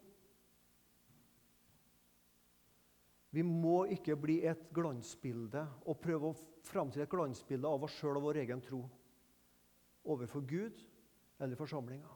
Vi 3.38 3.44
må 3.46 3.84
ikke 3.94 4.16
bli 4.18 4.40
et 4.50 4.64
glansbilde 4.74 5.60
og 5.86 6.00
prøve 6.02 6.32
å 6.32 6.38
framstille 6.66 7.04
et 7.06 7.12
glansbilde 7.12 7.70
av 7.70 7.84
oss 7.86 7.94
sjøl 8.00 8.18
og 8.18 8.24
vår 8.24 8.40
egen 8.42 8.62
tro 8.64 8.80
overfor 10.10 10.42
Gud 10.48 10.80
eller 11.38 11.58
forsamlinga. 11.60 12.10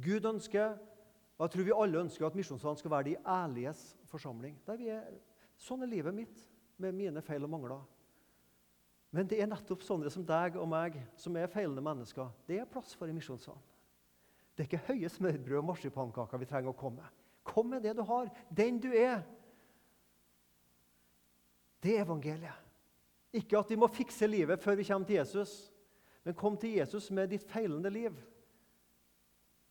Gud 0.00 0.24
ønsker, 0.24 0.78
og 1.36 1.44
jeg 1.44 1.52
tror 1.52 1.68
vi 1.68 1.76
alle 1.76 2.00
ønsker, 2.06 2.24
at 2.24 2.38
Misjonssalen 2.38 2.80
skal 2.80 2.94
være 2.94 3.10
de 3.10 3.18
ærliges 3.28 3.82
forsamling. 4.08 4.56
Er, 4.72 5.10
sånn 5.60 5.84
er 5.84 5.92
livet 5.92 6.16
mitt, 6.16 6.44
med 6.80 6.96
mine 6.96 7.20
feil 7.26 7.44
og 7.44 7.52
mangler. 7.52 7.82
Men 9.12 9.28
det 9.28 9.42
er 9.42 9.50
nettopp 9.50 9.84
sånne 9.84 10.08
som 10.08 10.24
deg 10.24 10.56
og 10.56 10.70
meg, 10.72 10.96
som 11.20 11.36
er 11.36 11.52
feilende 11.52 11.84
mennesker, 11.84 12.32
det 12.48 12.62
er 12.62 12.70
plass 12.70 12.96
for 12.96 13.12
i 13.12 13.16
Misjonssalen. 13.16 13.60
Det 14.56 14.64
er 14.64 14.70
ikke 14.70 14.86
høye 14.88 15.10
smørbrød 15.12 15.60
og 15.60 15.68
marsipankaker 15.68 16.40
vi 16.40 16.48
trenger 16.48 16.72
å 16.72 16.80
komme 16.80 17.04
med. 17.04 17.21
Kom 17.42 17.70
med 17.70 17.82
det 17.82 17.96
du 17.96 18.02
har, 18.06 18.30
den 18.50 18.78
du 18.80 18.90
er. 18.94 19.22
Det 21.82 21.96
er 21.96 22.04
evangeliet. 22.04 22.58
Ikke 23.32 23.58
at 23.58 23.70
vi 23.70 23.78
må 23.80 23.88
fikse 23.90 24.26
livet 24.28 24.60
før 24.62 24.76
vi 24.78 24.84
kommer 24.84 25.08
til 25.08 25.16
Jesus, 25.16 25.72
men 26.22 26.36
kom 26.38 26.56
til 26.56 26.76
Jesus 26.78 27.10
med 27.10 27.32
ditt 27.32 27.46
feilende 27.48 27.90
liv. 27.90 28.14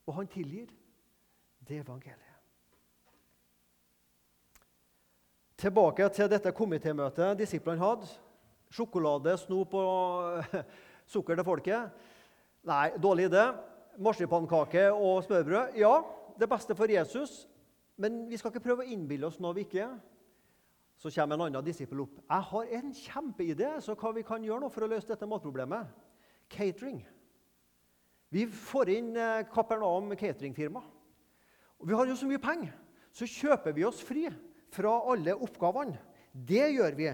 Og 0.10 0.18
han 0.18 0.28
tilgir. 0.28 0.68
Det 1.62 1.78
er 1.78 1.86
evangeliet. 1.86 2.28
Tilbake 5.62 6.08
til 6.10 6.30
dette 6.32 6.52
komitémøtet 6.58 7.38
disiplene 7.38 7.80
hadde. 7.80 8.08
Sjokolade, 8.74 9.36
snop 9.38 9.76
og 9.78 10.42
sukker 11.14 11.38
til 11.38 11.46
folket. 11.46 12.08
Nei, 12.66 12.88
dårlig 12.98 13.30
idé. 13.30 13.46
Marsipankake 14.02 14.88
og 14.90 15.22
smørbrød. 15.28 15.78
Ja, 15.78 16.02
det 16.40 16.50
beste 16.50 16.76
for 16.76 16.90
Jesus. 16.90 17.46
Men 17.98 18.24
vi 18.30 18.38
skal 18.38 18.52
ikke 18.52 18.64
prøve 18.64 18.86
å 18.86 18.92
innbille 18.94 19.28
oss 19.28 19.40
noe 19.44 19.56
vi 19.58 19.66
ikke 19.66 19.84
er. 19.84 19.98
Så 21.02 21.10
kommer 21.16 21.36
en 21.36 21.48
annen 21.48 21.66
disippel 21.66 22.04
opp. 22.04 22.20
'Jeg 22.22 22.48
har 22.52 22.76
en 22.78 22.94
kjempeidé 22.94 23.82
så 23.82 23.96
hva 23.96 24.14
vi 24.14 24.24
kan 24.24 24.44
gjøre 24.44 24.62
nå 24.62 24.70
for 24.70 24.86
å 24.86 24.92
løse 24.92 25.08
dette 25.08 25.26
matproblemet.' 25.26 25.90
Catering. 26.52 27.02
Vi 28.30 28.46
får 28.46 28.90
inn 28.90 29.16
eh, 29.16 29.48
Kapernaum 29.48 30.12
cateringfirma. 30.16 30.82
Og 31.80 31.88
vi 31.88 31.96
har 31.96 32.06
jo 32.06 32.16
så 32.16 32.28
mye 32.28 32.42
penger, 32.44 32.74
så 33.12 33.26
kjøper 33.26 33.74
vi 33.74 33.86
oss 33.88 34.02
fri 34.06 34.28
fra 34.72 34.92
alle 35.12 35.34
oppgavene. 35.36 35.98
Det 36.32 36.68
gjør 36.76 36.96
vi. 36.96 37.10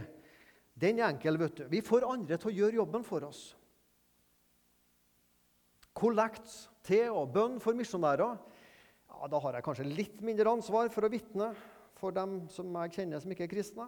Den 0.78 1.00
er 1.00 1.08
enkel. 1.10 1.38
vet 1.38 1.56
du. 1.56 1.64
Vi 1.70 1.82
får 1.82 2.06
andre 2.06 2.38
til 2.38 2.52
å 2.52 2.58
gjøre 2.58 2.76
jobben 2.76 3.04
for 3.04 3.24
oss. 3.26 3.56
Kollekt, 5.98 6.70
te 6.86 7.08
og 7.10 7.32
bønn 7.34 7.58
for 7.60 7.74
misjonærer. 7.74 8.38
Ja, 9.18 9.28
da 9.32 9.40
har 9.42 9.56
jeg 9.58 9.66
kanskje 9.66 9.88
litt 9.90 10.20
mindre 10.22 10.52
ansvar 10.54 10.92
for 10.94 11.08
å 11.08 11.10
vitne 11.10 11.50
for 11.98 12.14
dem 12.14 12.44
som 12.54 12.70
jeg 12.84 12.94
kjenner 13.00 13.22
som 13.22 13.32
ikke 13.34 13.48
er 13.48 13.50
kristne. 13.50 13.88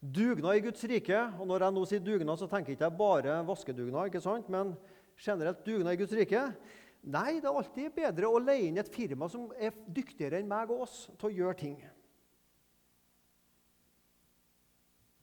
Dugnad 0.00 0.58
i 0.58 0.64
Guds 0.64 0.82
rike. 0.90 1.20
og 1.38 1.46
Når 1.46 1.64
jeg 1.64 1.74
nå 1.76 1.84
sier 1.86 2.02
dugnad, 2.02 2.40
så 2.40 2.48
tenker 2.50 2.72
jeg 2.72 2.80
ikke 2.80 2.90
bare 2.98 3.38
vaskedugnad, 3.46 4.10
ikke 4.10 4.22
sant? 4.24 4.50
men 4.50 4.74
generelt 5.16 5.62
dugnad 5.66 5.94
i 5.94 6.00
Guds 6.00 6.14
rike. 6.18 6.42
Nei, 7.06 7.38
det 7.38 7.46
er 7.46 7.60
alltid 7.60 7.94
bedre 7.94 8.30
å 8.30 8.42
leie 8.42 8.66
inn 8.66 8.82
et 8.82 8.90
firma 8.90 9.28
som 9.30 9.46
er 9.54 9.76
dyktigere 9.86 10.40
enn 10.40 10.50
meg 10.50 10.72
og 10.74 10.88
oss 10.88 11.04
til 11.14 11.30
å 11.30 11.36
gjøre 11.36 11.60
ting. 11.60 11.78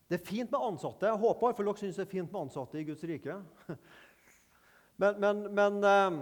Det 0.08 0.16
er 0.16 0.24
fint 0.24 0.52
med 0.52 0.64
ansatte. 0.64 1.12
Jeg 1.12 1.20
håper 1.20 1.50
iallfall 1.50 1.72
dere 1.74 1.84
syns 1.84 2.00
det 2.00 2.08
er 2.08 2.12
fint 2.16 2.32
med 2.32 2.42
ansatte 2.46 2.80
i 2.80 2.88
Guds 2.88 3.04
rike. 3.10 3.36
Men, 5.02 5.16
men, 5.18 5.40
men 5.58 5.84
eh, 5.90 6.18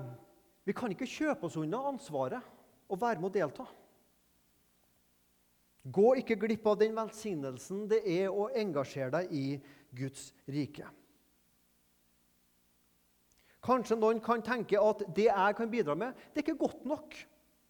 vi 0.67 0.75
kan 0.77 0.93
ikke 0.93 1.09
kjøpe 1.09 1.47
oss 1.47 1.57
unna 1.59 1.79
ansvaret 1.89 2.41
og 2.91 2.99
være 3.01 3.21
med 3.21 3.31
å 3.31 3.35
delta. 3.35 3.67
Gå 5.81 6.13
ikke 6.21 6.37
glipp 6.37 6.67
av 6.69 6.77
den 6.77 6.93
velsignelsen 6.93 7.87
det 7.89 8.03
er 8.05 8.29
å 8.29 8.51
engasjere 8.53 9.15
deg 9.15 9.31
i 9.33 9.45
Guds 9.97 10.29
rike. 10.45 10.85
Kanskje 13.61 13.97
noen 13.97 14.21
kan 14.21 14.41
tenke 14.45 14.77
at 14.81 15.03
det 15.13 15.27
jeg 15.29 15.57
kan 15.57 15.69
bidra 15.69 15.95
med, 15.97 16.17
det 16.33 16.41
er 16.41 16.45
ikke 16.45 16.61
godt 16.63 16.85
nok. 16.89 17.17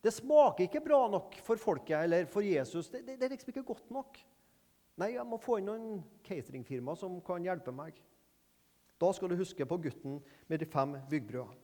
Det 0.01 0.13
smaker 0.15 0.65
ikke 0.65 0.83
bra 0.83 1.03
nok 1.11 1.35
for 1.45 1.61
folket 1.61 1.97
eller 1.99 2.27
for 2.31 2.43
Jesus. 2.43 2.89
Det, 2.89 3.03
det, 3.05 3.17
det 3.19 3.27
er 3.27 3.35
liksom 3.35 3.51
ikke 3.53 3.67
godt 3.73 3.91
nok. 3.93 4.19
Nei, 4.99 5.13
jeg 5.13 5.27
må 5.27 5.39
få 5.39 5.59
inn 5.59 5.69
noen 5.69 5.99
cateringfirma 6.25 6.95
som 6.99 7.19
kan 7.25 7.43
hjelpe 7.45 7.73
meg. 7.75 7.99
Da 9.01 9.11
skal 9.15 9.31
du 9.31 9.39
huske 9.39 9.65
på 9.67 9.79
gutten 9.81 10.19
med 10.49 10.61
de 10.61 10.67
fem 10.69 10.97
byggbrødene. 11.11 11.60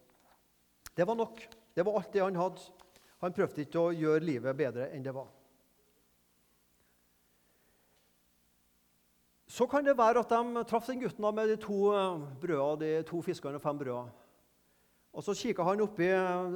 Det 0.98 1.06
var 1.06 1.16
nok. 1.16 1.42
Det 1.74 1.86
var 1.86 2.00
alt 2.00 2.14
det 2.14 2.24
han 2.26 2.36
hadde. 2.36 2.62
Han 3.22 3.34
prøvde 3.34 3.62
ikke 3.62 3.82
å 3.82 3.94
gjøre 3.94 4.26
livet 4.26 4.58
bedre 4.58 4.88
enn 4.94 5.04
det 5.06 5.14
var. 5.14 5.28
Så 9.48 9.66
kan 9.70 9.86
det 9.86 9.96
være 9.98 10.22
at 10.22 10.34
de 10.34 10.64
traff 10.70 10.90
den 10.90 11.02
gutten 11.02 11.26
med 11.34 11.50
de 11.50 11.56
to 11.62 11.78
eh, 11.96 12.24
brødene, 12.42 12.80
de 12.82 13.06
to 13.08 13.22
fiskene 13.26 13.58
og 13.58 13.64
fem 13.64 13.78
brødene. 13.78 14.14
Og 15.18 15.24
Så 15.24 15.34
kikka 15.34 15.66
han 15.66 15.82
oppi 15.82 16.10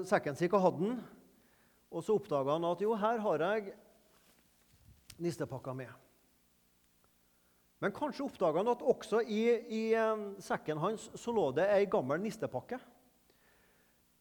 sekken 0.05 0.35
sin, 0.37 0.49
hva 0.51 0.59
hadde 0.61 0.83
han? 0.83 0.99
Og 1.91 2.03
så 2.05 2.13
oppdaga 2.17 2.57
han 2.57 2.67
at 2.69 2.81
jo, 2.83 2.93
her 2.93 3.17
har 3.23 3.45
jeg 3.45 3.71
nistepakka 5.17 5.73
med. 5.73 5.89
Men 7.81 7.93
kanskje 7.95 8.27
oppdaga 8.27 8.61
han 8.61 8.69
at 8.73 8.85
også 8.85 9.23
i, 9.25 9.41
i 9.65 9.83
eh, 9.97 10.25
sekken 10.41 10.81
hans 10.81 11.09
så 11.17 11.33
lå 11.33 11.49
det 11.57 11.69
ei 11.73 11.85
gammel 11.89 12.21
nistepakke 12.21 12.81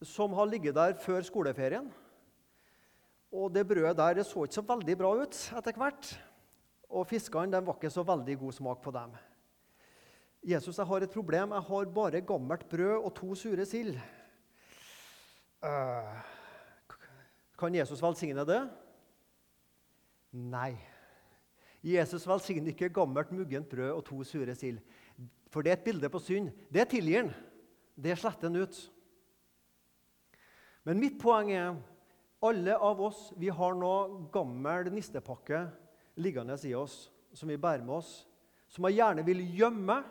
som 0.01 0.33
har 0.33 0.49
ligget 0.49 0.75
der 0.75 0.97
før 0.99 1.21
skoleferien. 1.25 1.89
Og 3.31 3.51
det 3.53 3.67
brødet 3.67 3.97
der 3.97 4.19
det 4.19 4.25
så 4.27 4.43
ikke 4.43 4.57
så 4.57 4.63
veldig 4.67 4.97
bra 4.97 5.11
ut 5.21 5.37
etter 5.57 5.77
hvert. 5.77 6.11
Og 6.91 7.07
fiskene 7.07 7.61
var 7.63 7.77
ikke 7.77 7.93
så 7.93 8.03
veldig 8.03 8.37
god 8.39 8.55
smak 8.57 8.81
på 8.83 8.91
dem. 8.91 9.13
Jesus, 10.43 10.77
jeg 10.77 10.87
har 10.89 11.03
et 11.05 11.13
problem. 11.13 11.53
Jeg 11.53 11.61
har 11.61 11.91
bare 11.95 12.21
gammelt 12.21 12.67
brød 12.69 13.05
og 13.05 13.13
to 13.15 13.35
sure 13.35 13.65
sild. 13.65 13.95
Uh, 15.61 16.17
kan 17.57 17.75
Jesus 17.75 18.01
velsigne 18.01 18.45
det? 18.45 18.61
Nei. 20.33 20.73
Jesus 21.83 22.25
velsigner 22.27 22.73
ikke 22.73 22.89
gammelt, 22.93 23.31
muggent 23.31 23.69
brød 23.69 23.91
og 23.91 24.03
to 24.05 24.23
sure 24.23 24.55
sild. 24.55 24.81
For 25.51 25.61
det 25.61 25.71
er 25.71 25.77
et 25.77 25.85
bilde 25.85 26.09
på 26.09 26.19
synd. 26.19 26.49
Det 26.73 26.87
tilgir 26.89 27.23
han. 27.23 27.31
Det 27.95 28.17
sletter 28.17 28.49
han 28.49 28.63
ut. 28.63 28.81
Men 30.87 31.01
mitt 31.01 31.19
poeng 31.21 31.51
er 31.53 31.75
alle 32.41 32.75
av 32.77 33.01
oss 33.05 33.27
vi 33.37 33.51
har 33.53 33.75
noe 33.77 34.25
gammel 34.33 34.89
nistepakke 34.93 35.65
liggende 36.21 36.57
i 36.65 36.73
oss 36.77 37.03
som 37.37 37.51
vi 37.51 37.59
bærer 37.61 37.85
med 37.85 37.99
oss, 37.99 38.25
som 38.67 38.87
jeg 38.87 38.97
gjerne 38.97 39.23
vil 39.27 39.43
gjemme, 39.55 40.01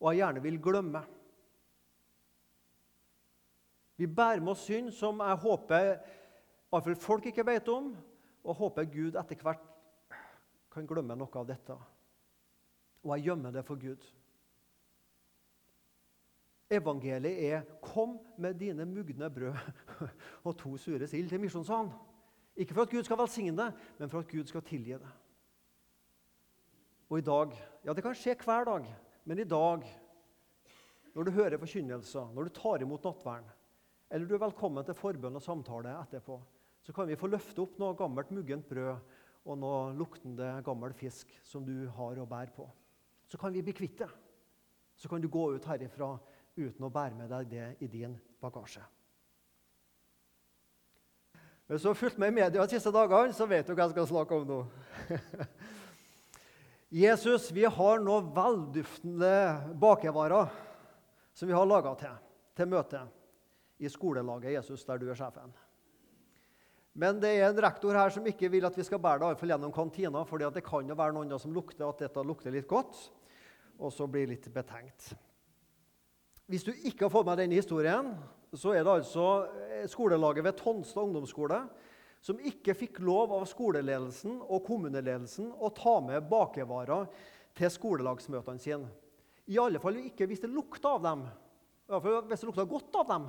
og 0.00 0.10
jeg 0.10 0.20
gjerne 0.20 0.42
vil 0.44 0.58
glemme. 0.60 1.00
Vi 3.96 4.06
bærer 4.06 4.42
med 4.42 4.52
oss 4.52 4.66
synd 4.68 4.90
som 4.92 5.22
jeg 5.24 5.40
håper 5.46 6.98
folk 7.00 7.30
ikke 7.30 7.46
vet 7.46 7.68
om, 7.72 7.94
og 8.44 8.58
håper 8.60 8.90
Gud 8.90 9.16
etter 9.16 9.40
hvert 9.40 9.64
kan 10.72 10.86
glemme 10.86 11.16
noe 11.16 11.40
av 11.40 11.46
dette. 11.48 11.76
Og 13.06 13.14
jeg 13.14 13.30
gjemmer 13.30 13.54
det 13.54 13.64
for 13.64 13.80
Gud. 13.80 14.02
Evangeliet 16.70 17.52
er 17.52 17.62
'Kom 17.82 18.18
med 18.38 18.54
dine 18.54 18.84
mugne 18.84 19.30
brød 19.30 19.54
og 20.44 20.56
to 20.58 20.76
sure 20.76 21.06
sild 21.06 21.28
til 21.28 21.40
misjonssalen'. 21.40 21.92
Ikke 22.56 22.74
for 22.74 22.82
at 22.82 22.90
Gud 22.90 23.04
skal 23.04 23.18
velsigne 23.18 23.62
det, 23.62 23.74
men 23.98 24.10
for 24.10 24.18
at 24.18 24.28
Gud 24.28 24.44
skal 24.44 24.62
tilgi 24.62 24.92
det. 24.92 25.08
Og 27.08 27.18
i 27.18 27.20
dag 27.22 27.52
Ja, 27.84 27.92
det 27.92 28.02
kan 28.02 28.14
skje 28.14 28.34
hver 28.44 28.64
dag, 28.64 28.86
men 29.24 29.38
i 29.38 29.44
dag, 29.44 29.84
når 31.14 31.22
du 31.22 31.30
hører 31.30 31.58
forkynnelser, 31.58 32.32
når 32.34 32.42
du 32.42 32.48
tar 32.48 32.82
imot 32.82 33.04
nattverden, 33.04 33.50
eller 34.10 34.26
du 34.26 34.34
er 34.34 34.42
velkommen 34.42 34.84
til 34.84 34.94
forbønn 34.94 35.38
og 35.38 35.42
samtale 35.42 35.94
etterpå, 36.00 36.40
så 36.82 36.92
kan 36.92 37.08
vi 37.08 37.18
få 37.18 37.26
løfte 37.30 37.62
opp 37.62 37.78
noe 37.78 37.94
gammelt, 37.94 38.30
muggent 38.30 38.68
brød 38.68 38.98
og 39.46 39.58
noe 39.58 39.94
luktende 39.94 40.62
gammel 40.66 40.94
fisk 40.94 41.30
som 41.46 41.64
du 41.66 41.86
har 41.96 42.18
å 42.18 42.26
bære 42.26 42.54
på. 42.54 42.66
Så 43.26 43.38
kan 43.38 43.54
vi 43.54 43.62
bli 43.62 43.74
kvitt 43.74 43.98
det. 44.02 44.10
Så 44.96 45.08
kan 45.08 45.20
du 45.20 45.28
gå 45.28 45.48
ut 45.54 45.64
herifra 45.64 46.12
uten 46.56 46.86
å 46.86 46.92
bære 46.92 47.16
med 47.18 47.32
deg 47.32 47.48
det 47.50 47.66
i 47.84 47.88
din 47.90 48.16
bagasje. 48.42 48.82
Hvis 51.66 51.82
du 51.82 51.90
har 51.90 51.98
fulgt 51.98 52.18
med 52.22 52.30
i 52.30 52.36
media 52.36 52.62
de 52.62 52.76
siste 52.76 52.92
dagene, 52.94 53.34
så 53.34 53.46
vet 53.50 53.66
du 53.66 53.74
hva 53.74 53.88
jeg 53.88 53.96
skal 53.96 54.06
snakke 54.06 54.36
om 54.38 54.44
nå. 54.46 54.58
Jesus, 57.06 57.48
vi 57.50 57.64
har 57.66 57.98
nå 57.98 58.20
velduftende 58.36 59.32
bakevarer 59.74 60.52
som 61.34 61.50
vi 61.50 61.56
har 61.56 61.66
laga 61.66 61.96
til, 61.98 62.20
til 62.56 62.70
møte 62.70 63.02
i 63.82 63.90
skolelaget 63.90 64.54
Jesus, 64.54 64.86
der 64.86 65.02
du 65.02 65.10
er 65.10 65.18
sjefen. 65.18 65.50
Men 66.96 67.18
det 67.20 67.34
er 67.34 67.50
en 67.50 67.60
rektor 67.60 67.98
her 67.98 68.14
som 68.14 68.24
ikke 68.24 68.48
vil 68.48 68.64
at 68.64 68.78
vi 68.78 68.86
skal 68.86 69.02
bære 69.02 69.34
det 69.34 69.50
gjennom 69.50 69.74
kantina, 69.74 70.22
for 70.24 70.40
det 70.40 70.64
kan 70.64 70.88
jo 70.88 70.96
være 70.96 71.12
noen 71.18 71.34
som 71.42 71.52
lukter 71.52 71.84
at 71.84 72.06
dette 72.06 72.24
lukter 72.24 72.54
litt 72.54 72.70
godt, 72.70 72.94
og 73.76 73.92
så 73.92 74.06
blir 74.08 74.30
litt 74.30 74.46
betenkt. 74.54 75.10
Hvis 76.46 76.62
du 76.62 76.70
ikke 76.72 77.06
har 77.06 77.10
fått 77.10 77.26
med 77.26 77.40
denne 77.40 77.58
historien, 77.58 78.12
så 78.54 78.70
er 78.76 78.84
det 78.86 78.92
altså 79.00 79.24
eh, 79.66 79.86
skolelaget 79.90 80.44
ved 80.46 80.58
Tonstad 80.60 81.02
ungdomsskole 81.02 81.64
som 82.22 82.38
ikke 82.42 82.74
fikk 82.74 83.00
lov 83.04 83.34
av 83.34 83.48
skoleledelsen 83.50 84.38
og 84.42 84.62
kommuneledelsen 84.66 85.50
å 85.50 85.70
ta 85.74 85.96
med 86.02 86.28
bakevarer 86.30 87.08
til 87.56 87.72
skolelagsmøtene 87.72 88.62
sine. 88.62 88.92
I 89.46 89.58
alle 89.62 89.80
fall 89.82 89.98
ikke 90.00 90.26
hvis 90.30 90.42
det 90.42 90.50
lukta 90.50 90.96
av 90.96 91.02
dem. 91.04 91.26
I 91.86 91.92
alle 91.92 92.02
fall 92.02 92.30
hvis 92.30 92.42
det 92.42 92.48
lukta 92.50 92.66
godt 92.70 93.00
av 93.02 93.10
dem. 93.10 93.26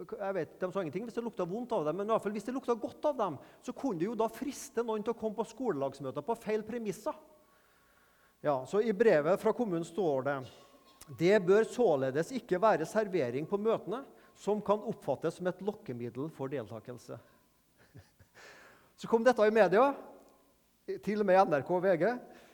Jeg 0.00 0.34
vet, 0.36 0.56
De 0.60 0.70
sa 0.70 0.82
ingenting 0.84 1.06
hvis 1.08 1.16
det 1.16 1.24
lukta 1.24 1.44
vondt 1.48 1.72
av 1.76 1.84
dem, 1.88 2.00
men 2.00 2.08
i 2.08 2.14
alle 2.14 2.22
fall 2.24 2.34
hvis 2.34 2.46
det 2.48 2.54
lukta 2.56 2.76
godt 2.78 3.08
av 3.10 3.20
dem, 3.20 3.38
så 3.64 3.74
kunne 3.76 4.00
det 4.00 4.08
jo 4.08 4.16
da 4.16 4.30
friste 4.32 4.84
noen 4.86 5.04
til 5.04 5.12
å 5.12 5.18
komme 5.18 5.36
på 5.36 5.48
skolelagsmøter 5.50 6.24
på 6.24 6.38
feil 6.40 6.64
premisser. 6.64 7.16
Ja, 8.40 8.62
så 8.64 8.80
I 8.80 8.96
brevet 8.96 9.40
fra 9.42 9.52
kommunen 9.56 9.84
står 9.84 10.28
det 10.28 10.36
det 11.18 11.40
bør 11.42 11.66
således 11.66 12.30
ikke 12.36 12.60
være 12.62 12.86
servering 12.86 13.48
på 13.48 13.58
møtene 13.58 14.04
som 14.40 14.60
kan 14.64 14.82
oppfattes 14.88 15.36
som 15.38 15.48
et 15.50 15.62
lokkemiddel 15.64 16.30
for 16.32 16.52
deltakelse. 16.52 17.18
Så 19.00 19.10
kom 19.10 19.24
dette 19.26 19.46
i 19.46 19.54
media, 19.54 19.90
til 21.04 21.22
og 21.22 21.28
med 21.28 21.40
NRK 21.50 21.70
og 21.76 21.82
VG. 21.84 22.06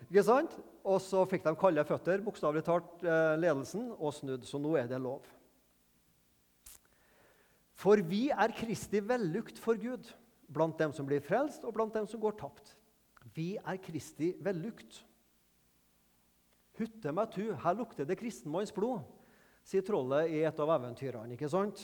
ikke 0.09 0.25
sant? 0.27 0.57
Og 0.87 1.01
så 1.03 1.25
fikk 1.27 1.43
de 1.43 1.55
kalde 1.59 1.83
føtter, 1.89 2.21
bokstavelig 2.23 2.63
talt, 2.67 2.93
eh, 3.03 3.33
ledelsen, 3.41 3.89
og 3.99 4.13
snudd. 4.15 4.45
Så 4.47 4.61
nå 4.63 4.77
er 4.79 4.87
det 4.87 5.01
lov. 5.03 5.25
For 7.75 7.99
vi 8.07 8.29
er 8.31 8.55
Kristi 8.55 9.01
vellukt 9.03 9.59
for 9.59 9.75
Gud, 9.81 10.07
blant 10.47 10.79
dem 10.79 10.95
som 10.95 11.09
blir 11.09 11.25
frelst, 11.25 11.65
og 11.67 11.75
blant 11.75 11.95
dem 11.97 12.07
som 12.07 12.23
går 12.23 12.39
tapt. 12.39 12.77
Vi 13.35 13.57
er 13.59 13.81
Kristi 13.83 14.31
vellukt. 14.41 15.03
Hutte 16.77 17.13
meg 17.15 17.31
tu, 17.33 17.45
her 17.57 17.77
lukter 17.77 18.05
det 18.09 18.19
kristenmanns 18.21 18.75
blod, 18.75 19.05
sier 19.65 19.85
trollet 19.85 20.31
i 20.33 20.43
et 20.45 20.61
av 20.61 20.75
eventyrene. 20.77 21.33
ikke 21.35 21.49
sant? 21.51 21.81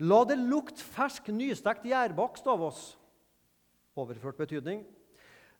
La 0.00 0.22
det 0.24 0.38
lukte 0.38 0.80
fersk, 0.80 1.28
nystekt 1.34 1.84
gjærbakst 1.84 2.46
av 2.48 2.62
oss. 2.70 2.96
overført 4.00 4.38
betydning. 4.38 4.84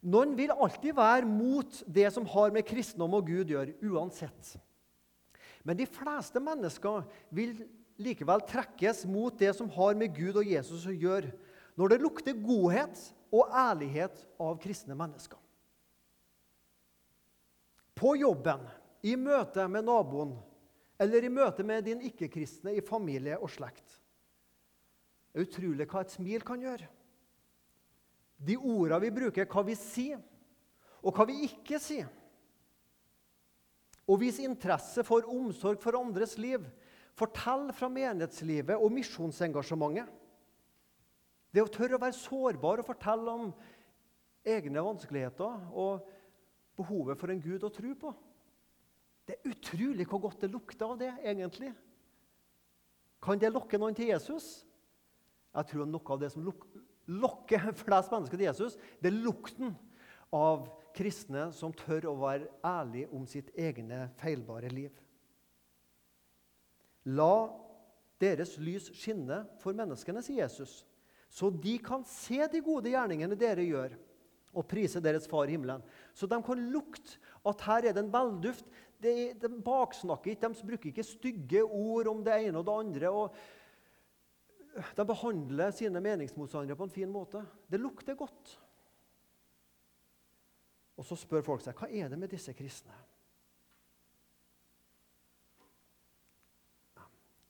Noen 0.00 0.32
vil 0.38 0.52
alltid 0.54 0.94
være 0.96 1.26
mot 1.28 1.82
det 1.84 2.06
som 2.14 2.24
har 2.30 2.52
med 2.54 2.64
kristendom 2.64 3.18
og 3.18 3.26
Gud 3.26 3.50
gjør, 3.52 3.74
uansett. 3.84 4.54
Men 5.66 5.76
de 5.76 5.84
fleste 5.84 6.40
mennesker 6.40 7.02
vil 7.28 7.58
likevel 8.00 8.40
trekkes 8.48 9.04
mot 9.04 9.34
det 9.36 9.52
som 9.58 9.68
har 9.74 9.98
med 9.98 10.14
Gud 10.16 10.38
og 10.40 10.48
Jesus 10.48 10.86
å 10.88 10.94
gjøre, 10.94 11.34
når 11.76 11.92
det 11.92 12.00
lukter 12.00 12.38
godhet 12.40 13.02
og 13.28 13.52
ærlighet 13.52 14.24
av 14.40 14.56
kristne 14.62 14.96
mennesker. 14.96 15.36
På 18.00 18.14
jobben, 18.16 18.62
i 19.04 19.12
møte 19.16 19.66
med 19.68 19.84
naboen 19.84 20.32
eller 21.00 21.24
i 21.24 21.32
møte 21.32 21.64
med 21.64 21.84
din 21.84 22.02
ikke-kristne 22.04 22.74
i 22.76 22.84
familie 22.84 23.38
og 23.40 23.48
slekt. 23.52 23.96
Det 25.30 25.40
er 25.40 25.46
utrolig 25.46 25.86
hva 25.88 26.02
et 26.04 26.12
smil 26.12 26.44
kan 26.44 26.60
gjøre. 26.60 26.88
De 28.40 28.56
ordene 28.56 29.00
vi 29.04 29.12
bruker, 29.14 29.48
hva 29.48 29.64
vi 29.64 29.76
sier, 29.78 30.20
og 31.00 31.16
hva 31.16 31.26
vi 31.28 31.38
ikke 31.46 31.80
sier. 31.80 32.08
Å 34.10 34.16
vise 34.20 34.44
interesse 34.44 35.04
for 35.06 35.28
omsorg 35.30 35.80
for 35.80 35.96
andres 35.96 36.34
liv. 36.40 36.64
Fortell 37.16 37.68
fra 37.76 37.88
menighetslivet 37.92 38.80
og 38.80 38.92
misjonsengasjementet. 38.96 40.08
Det 41.50 41.62
å 41.62 41.70
tørre 41.72 41.96
å 41.98 42.02
være 42.02 42.16
sårbar 42.16 42.80
og 42.80 42.86
fortelle 42.86 43.32
om 43.32 43.52
egne 44.46 44.82
vanskeligheter 44.84 45.70
og 45.74 46.06
behovet 46.80 47.20
for 47.20 47.32
en 47.32 47.42
Gud 47.44 47.64
å 47.66 47.72
tro 47.72 47.92
på. 47.98 48.12
Det 49.28 49.36
er 49.36 49.52
utrolig 49.52 50.08
hvor 50.10 50.24
godt 50.24 50.42
det 50.42 50.50
lukter 50.50 50.90
av 50.90 50.98
det, 50.98 51.12
egentlig. 51.22 51.70
Kan 53.22 53.38
det 53.38 53.52
lokke 53.52 53.78
noen 53.78 53.94
til 53.94 54.10
Jesus? 54.10 54.64
Jeg 55.54 55.70
tror 55.70 55.86
noe 55.86 56.14
av 56.14 56.20
det 56.22 56.32
som 56.32 56.46
lokker 57.10 57.70
flest 57.84 58.12
mennesker 58.12 58.38
til 58.38 58.48
Jesus, 58.48 58.76
det 59.02 59.10
er 59.10 59.22
lukten 59.22 59.74
av 60.34 60.68
kristne 60.96 61.48
som 61.54 61.74
tør 61.74 62.08
å 62.10 62.18
være 62.18 62.50
ærlige 62.66 63.10
om 63.14 63.26
sitt 63.28 63.50
egne 63.58 64.08
feilbare 64.20 64.70
liv. 64.72 64.92
La 67.10 67.50
deres 68.20 68.56
lys 68.60 68.90
skinne 68.98 69.44
for 69.62 69.76
menneskene, 69.76 70.22
sier 70.22 70.44
Jesus, 70.44 70.82
så 71.30 71.48
de 71.54 71.76
kan 71.82 72.02
se 72.06 72.42
de 72.50 72.60
gode 72.64 72.90
gjerningene 72.92 73.38
dere 73.38 73.64
gjør, 73.64 73.94
og 74.50 74.66
prise 74.70 75.02
deres 75.02 75.28
Far 75.30 75.48
i 75.48 75.54
himmelen. 75.54 75.82
Så 76.14 76.26
de 76.30 76.38
kan 76.42 76.64
lukte 76.72 77.18
at 77.46 77.66
her 77.66 77.90
er 77.90 77.96
det 77.96 78.04
en 78.04 78.12
velduft. 78.12 78.66
De, 79.00 79.32
de 79.38 79.50
baksnakker 79.64 80.34
ikke, 80.34 80.48
de 80.48 80.68
bruker 80.72 80.90
ikke 80.90 81.06
stygge 81.06 81.62
ord 81.64 82.10
om 82.10 82.24
det 82.26 82.34
ene 82.36 82.58
og 82.60 82.66
det 82.66 82.78
andre. 82.84 83.10
og 83.10 83.36
De 84.96 85.06
behandler 85.06 85.70
sine 85.76 86.02
meningsmotstandere 86.04 86.76
på 86.76 86.88
en 86.88 86.98
fin 86.98 87.12
måte. 87.12 87.44
Det 87.70 87.80
lukter 87.80 88.18
godt. 88.18 88.58
Og 91.00 91.06
så 91.06 91.16
spør 91.16 91.46
folk 91.46 91.64
seg 91.64 91.78
hva 91.78 91.88
er 91.88 92.10
det 92.12 92.18
med 92.20 92.28
disse 92.32 92.52
kristne. 92.52 92.96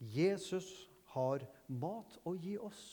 Jesus 0.00 0.88
har 1.12 1.42
mat 1.66 2.14
å 2.24 2.32
gi 2.38 2.54
oss. 2.62 2.84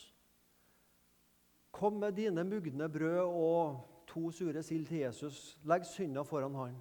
Kom 1.71 1.99
med 2.01 2.17
dine 2.17 2.43
mugne 2.43 2.89
brød 2.89 3.21
og 3.29 3.96
to 4.17 4.31
sure 4.31 4.63
sild 4.63 4.87
til 4.89 5.03
Jesus. 5.03 5.57
Legg 5.67 5.85
synda 5.85 6.23
foran 6.25 6.55
han. 6.57 6.77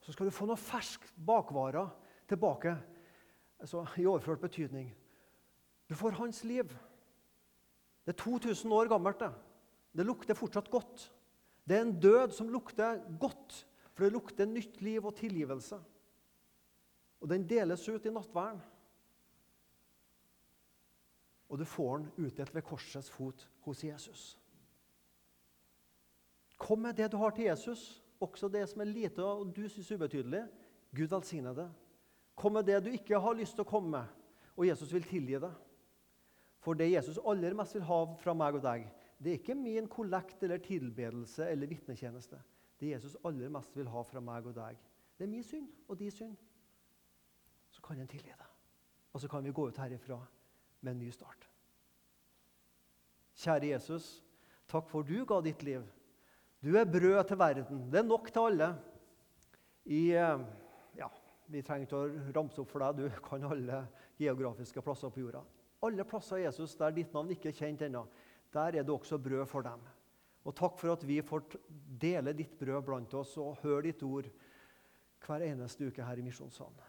Så 0.00 0.12
skal 0.12 0.28
du 0.28 0.34
få 0.34 0.46
noe 0.46 0.60
fersk 0.60 1.06
bakvarer 1.26 1.88
tilbake 2.28 2.74
altså, 3.58 3.82
i 3.98 4.06
overført 4.06 4.42
betydning. 4.42 4.92
Du 5.88 5.94
får 5.94 6.18
hans 6.20 6.44
liv. 6.44 6.68
Det 8.04 8.12
er 8.12 8.20
2000 8.20 8.72
år 8.72 8.88
gammelt. 8.92 9.18
Det 9.18 9.32
Det 9.96 10.06
lukter 10.06 10.34
fortsatt 10.34 10.70
godt. 10.70 11.12
Det 11.68 11.76
er 11.76 11.82
en 11.82 12.00
død 12.00 12.32
som 12.32 12.48
lukter 12.48 13.00
godt, 13.18 13.66
for 13.94 14.04
det 14.04 14.12
lukter 14.12 14.46
nytt 14.46 14.80
liv 14.82 15.04
og 15.06 15.14
tilgivelse. 15.14 15.78
Og 17.20 17.28
den 17.28 17.48
deles 17.48 17.88
ut 17.88 18.06
i 18.06 18.10
nattverden. 18.10 18.60
Og 21.48 21.58
du 21.58 21.64
får 21.64 21.98
den 21.98 22.26
utdelt 22.26 22.54
ved 22.54 22.62
korsets 22.62 23.10
fot 23.10 23.48
hos 23.60 23.84
Jesus. 23.84 24.43
Kom 26.58 26.82
med 26.84 26.96
det 26.96 27.10
du 27.12 27.16
har 27.18 27.34
til 27.34 27.48
Jesus, 27.48 28.02
også 28.22 28.48
det 28.48 28.64
som 28.70 28.80
er 28.80 28.92
lite 28.92 29.24
og 29.24 29.50
du 29.54 29.64
syns 29.68 29.90
ubetydelig. 29.92 30.44
Gud 30.94 31.10
velsigne 31.10 31.54
det. 31.56 31.68
Kom 32.34 32.54
med 32.56 32.66
det 32.66 32.80
du 32.84 32.90
ikke 32.94 33.20
har 33.20 33.36
lyst 33.36 33.56
til 33.58 33.64
å 33.64 33.68
komme 33.68 33.90
med, 33.94 34.24
og 34.54 34.66
Jesus 34.66 34.92
vil 34.94 35.06
tilgi 35.06 35.38
deg. 35.42 35.52
For 36.64 36.78
det 36.78 36.92
Jesus 36.92 37.18
aller 37.26 37.54
mest 37.54 37.74
vil 37.76 37.84
ha 37.86 37.98
fra 38.20 38.34
meg 38.36 38.56
og 38.56 38.64
deg, 38.64 38.86
det 39.20 39.30
er 39.30 39.40
ikke 39.40 39.56
min 39.58 39.86
kollekt 39.90 40.42
eller 40.42 40.62
tilbedelse 40.62 41.46
eller 41.50 41.70
vitnetjeneste. 41.70 42.38
Det 42.80 42.90
Jesus 42.94 43.16
aller 43.24 43.52
mest 43.52 43.76
vil 43.76 43.90
ha 43.92 44.02
fra 44.06 44.22
meg 44.24 44.48
og 44.48 44.56
deg, 44.56 44.78
det 45.18 45.26
er 45.26 45.30
min 45.30 45.44
synd 45.46 45.68
og 45.88 45.98
din 45.98 46.10
synd. 46.10 46.34
Så 47.70 47.82
kan 47.82 47.98
han 47.98 48.10
tilgi 48.10 48.32
deg. 48.32 48.50
Og 49.14 49.22
så 49.22 49.28
kan 49.30 49.44
vi 49.44 49.52
gå 49.54 49.68
ut 49.68 49.78
herifra 49.78 50.18
med 50.80 50.94
en 50.94 51.02
ny 51.04 51.10
start. 51.14 51.46
Kjære 53.38 53.70
Jesus, 53.74 54.08
takk 54.70 54.88
for 54.90 55.06
du 55.06 55.24
ga 55.26 55.40
ditt 55.42 55.62
liv. 55.66 55.84
Du 56.64 56.72
er 56.80 56.88
brød 56.88 57.18
til 57.28 57.38
verden. 57.38 57.80
Det 57.92 57.98
er 58.00 58.06
nok 58.08 58.30
til 58.32 58.46
alle. 58.48 58.70
I, 59.84 60.14
eh, 60.16 60.44
ja, 60.96 61.08
vi 61.52 61.60
trenger 61.62 61.84
ikke 61.84 61.98
å 61.98 62.30
ramse 62.38 62.62
opp 62.62 62.70
for 62.72 62.80
deg, 62.80 63.02
du 63.02 63.18
kan 63.26 63.44
alle 63.44 63.82
geografiske 64.16 64.80
plasser 64.80 65.12
på 65.12 65.20
jorda. 65.20 65.42
Alle 65.84 66.06
plasser 66.08 66.40
Jesus 66.40 66.76
der 66.80 66.94
ditt 66.96 67.12
navn 67.12 67.34
ikke 67.34 67.50
er 67.50 67.58
kjent 67.58 67.84
ennå. 67.84 68.06
Der 68.54 68.78
er 68.78 68.82
det 68.82 68.94
også 68.94 69.18
brød 69.20 69.44
for 69.50 69.66
dem. 69.66 69.84
Og 70.44 70.56
takk 70.56 70.80
for 70.80 70.94
at 70.94 71.04
vi 71.04 71.20
får 71.20 71.44
dele 72.00 72.32
ditt 72.32 72.56
brød 72.56 72.82
blant 72.86 73.14
oss 73.20 73.36
og 73.40 73.60
høre 73.60 73.90
ditt 73.90 74.02
ord 74.02 74.30
hver 75.24 75.44
eneste 75.44 75.84
uke 75.84 76.04
her 76.04 76.20
i 76.20 76.24
Misjonssalen. 76.24 76.80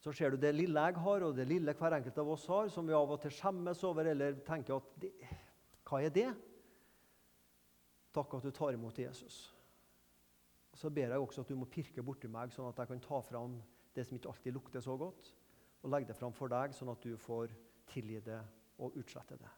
Så 0.00 0.12
ser 0.16 0.32
du 0.32 0.40
det 0.40 0.54
lille 0.56 0.80
jeg 0.80 0.96
har, 0.96 1.24
og 1.26 1.36
det 1.36 1.44
lille 1.48 1.74
hver 1.76 1.98
enkelt 1.98 2.18
av 2.22 2.28
oss 2.32 2.46
har, 2.48 2.68
som 2.72 2.86
vi 2.88 2.96
av 2.96 3.12
og 3.12 3.20
til 3.20 3.34
skjemmes 3.36 3.84
over 3.84 4.08
eller 4.08 4.40
tenker 4.46 4.80
at 4.80 5.10
Hva 5.84 6.00
er 6.00 6.12
det? 6.14 6.30
Takk 8.14 8.34
at 8.38 8.46
du 8.46 8.50
tar 8.50 8.74
imot 8.74 8.98
Jesus. 8.98 9.54
Så 10.74 10.90
ber 10.90 11.12
jeg 11.12 11.18
også 11.18 11.44
at 11.44 11.50
du 11.50 11.58
må 11.58 11.68
pirke 11.70 12.02
borti 12.02 12.30
meg, 12.30 12.52
sånn 12.54 12.70
at 12.70 12.78
jeg 12.78 12.90
kan 12.90 13.02
ta 13.04 13.20
fram 13.26 13.58
det 13.94 14.06
som 14.06 14.16
ikke 14.16 14.30
alltid 14.30 14.54
lukter 14.54 14.82
så 14.84 14.96
godt, 14.98 15.32
og 15.82 15.90
legge 15.90 16.10
det 16.10 16.18
fram 16.18 16.34
for 16.34 16.52
deg, 16.52 16.74
sånn 16.74 16.92
at 16.92 17.02
du 17.02 17.16
får 17.18 17.54
tilgi 17.90 18.20
det 18.26 18.40
og 18.80 18.96
utslette 19.00 19.38
det. 19.40 19.50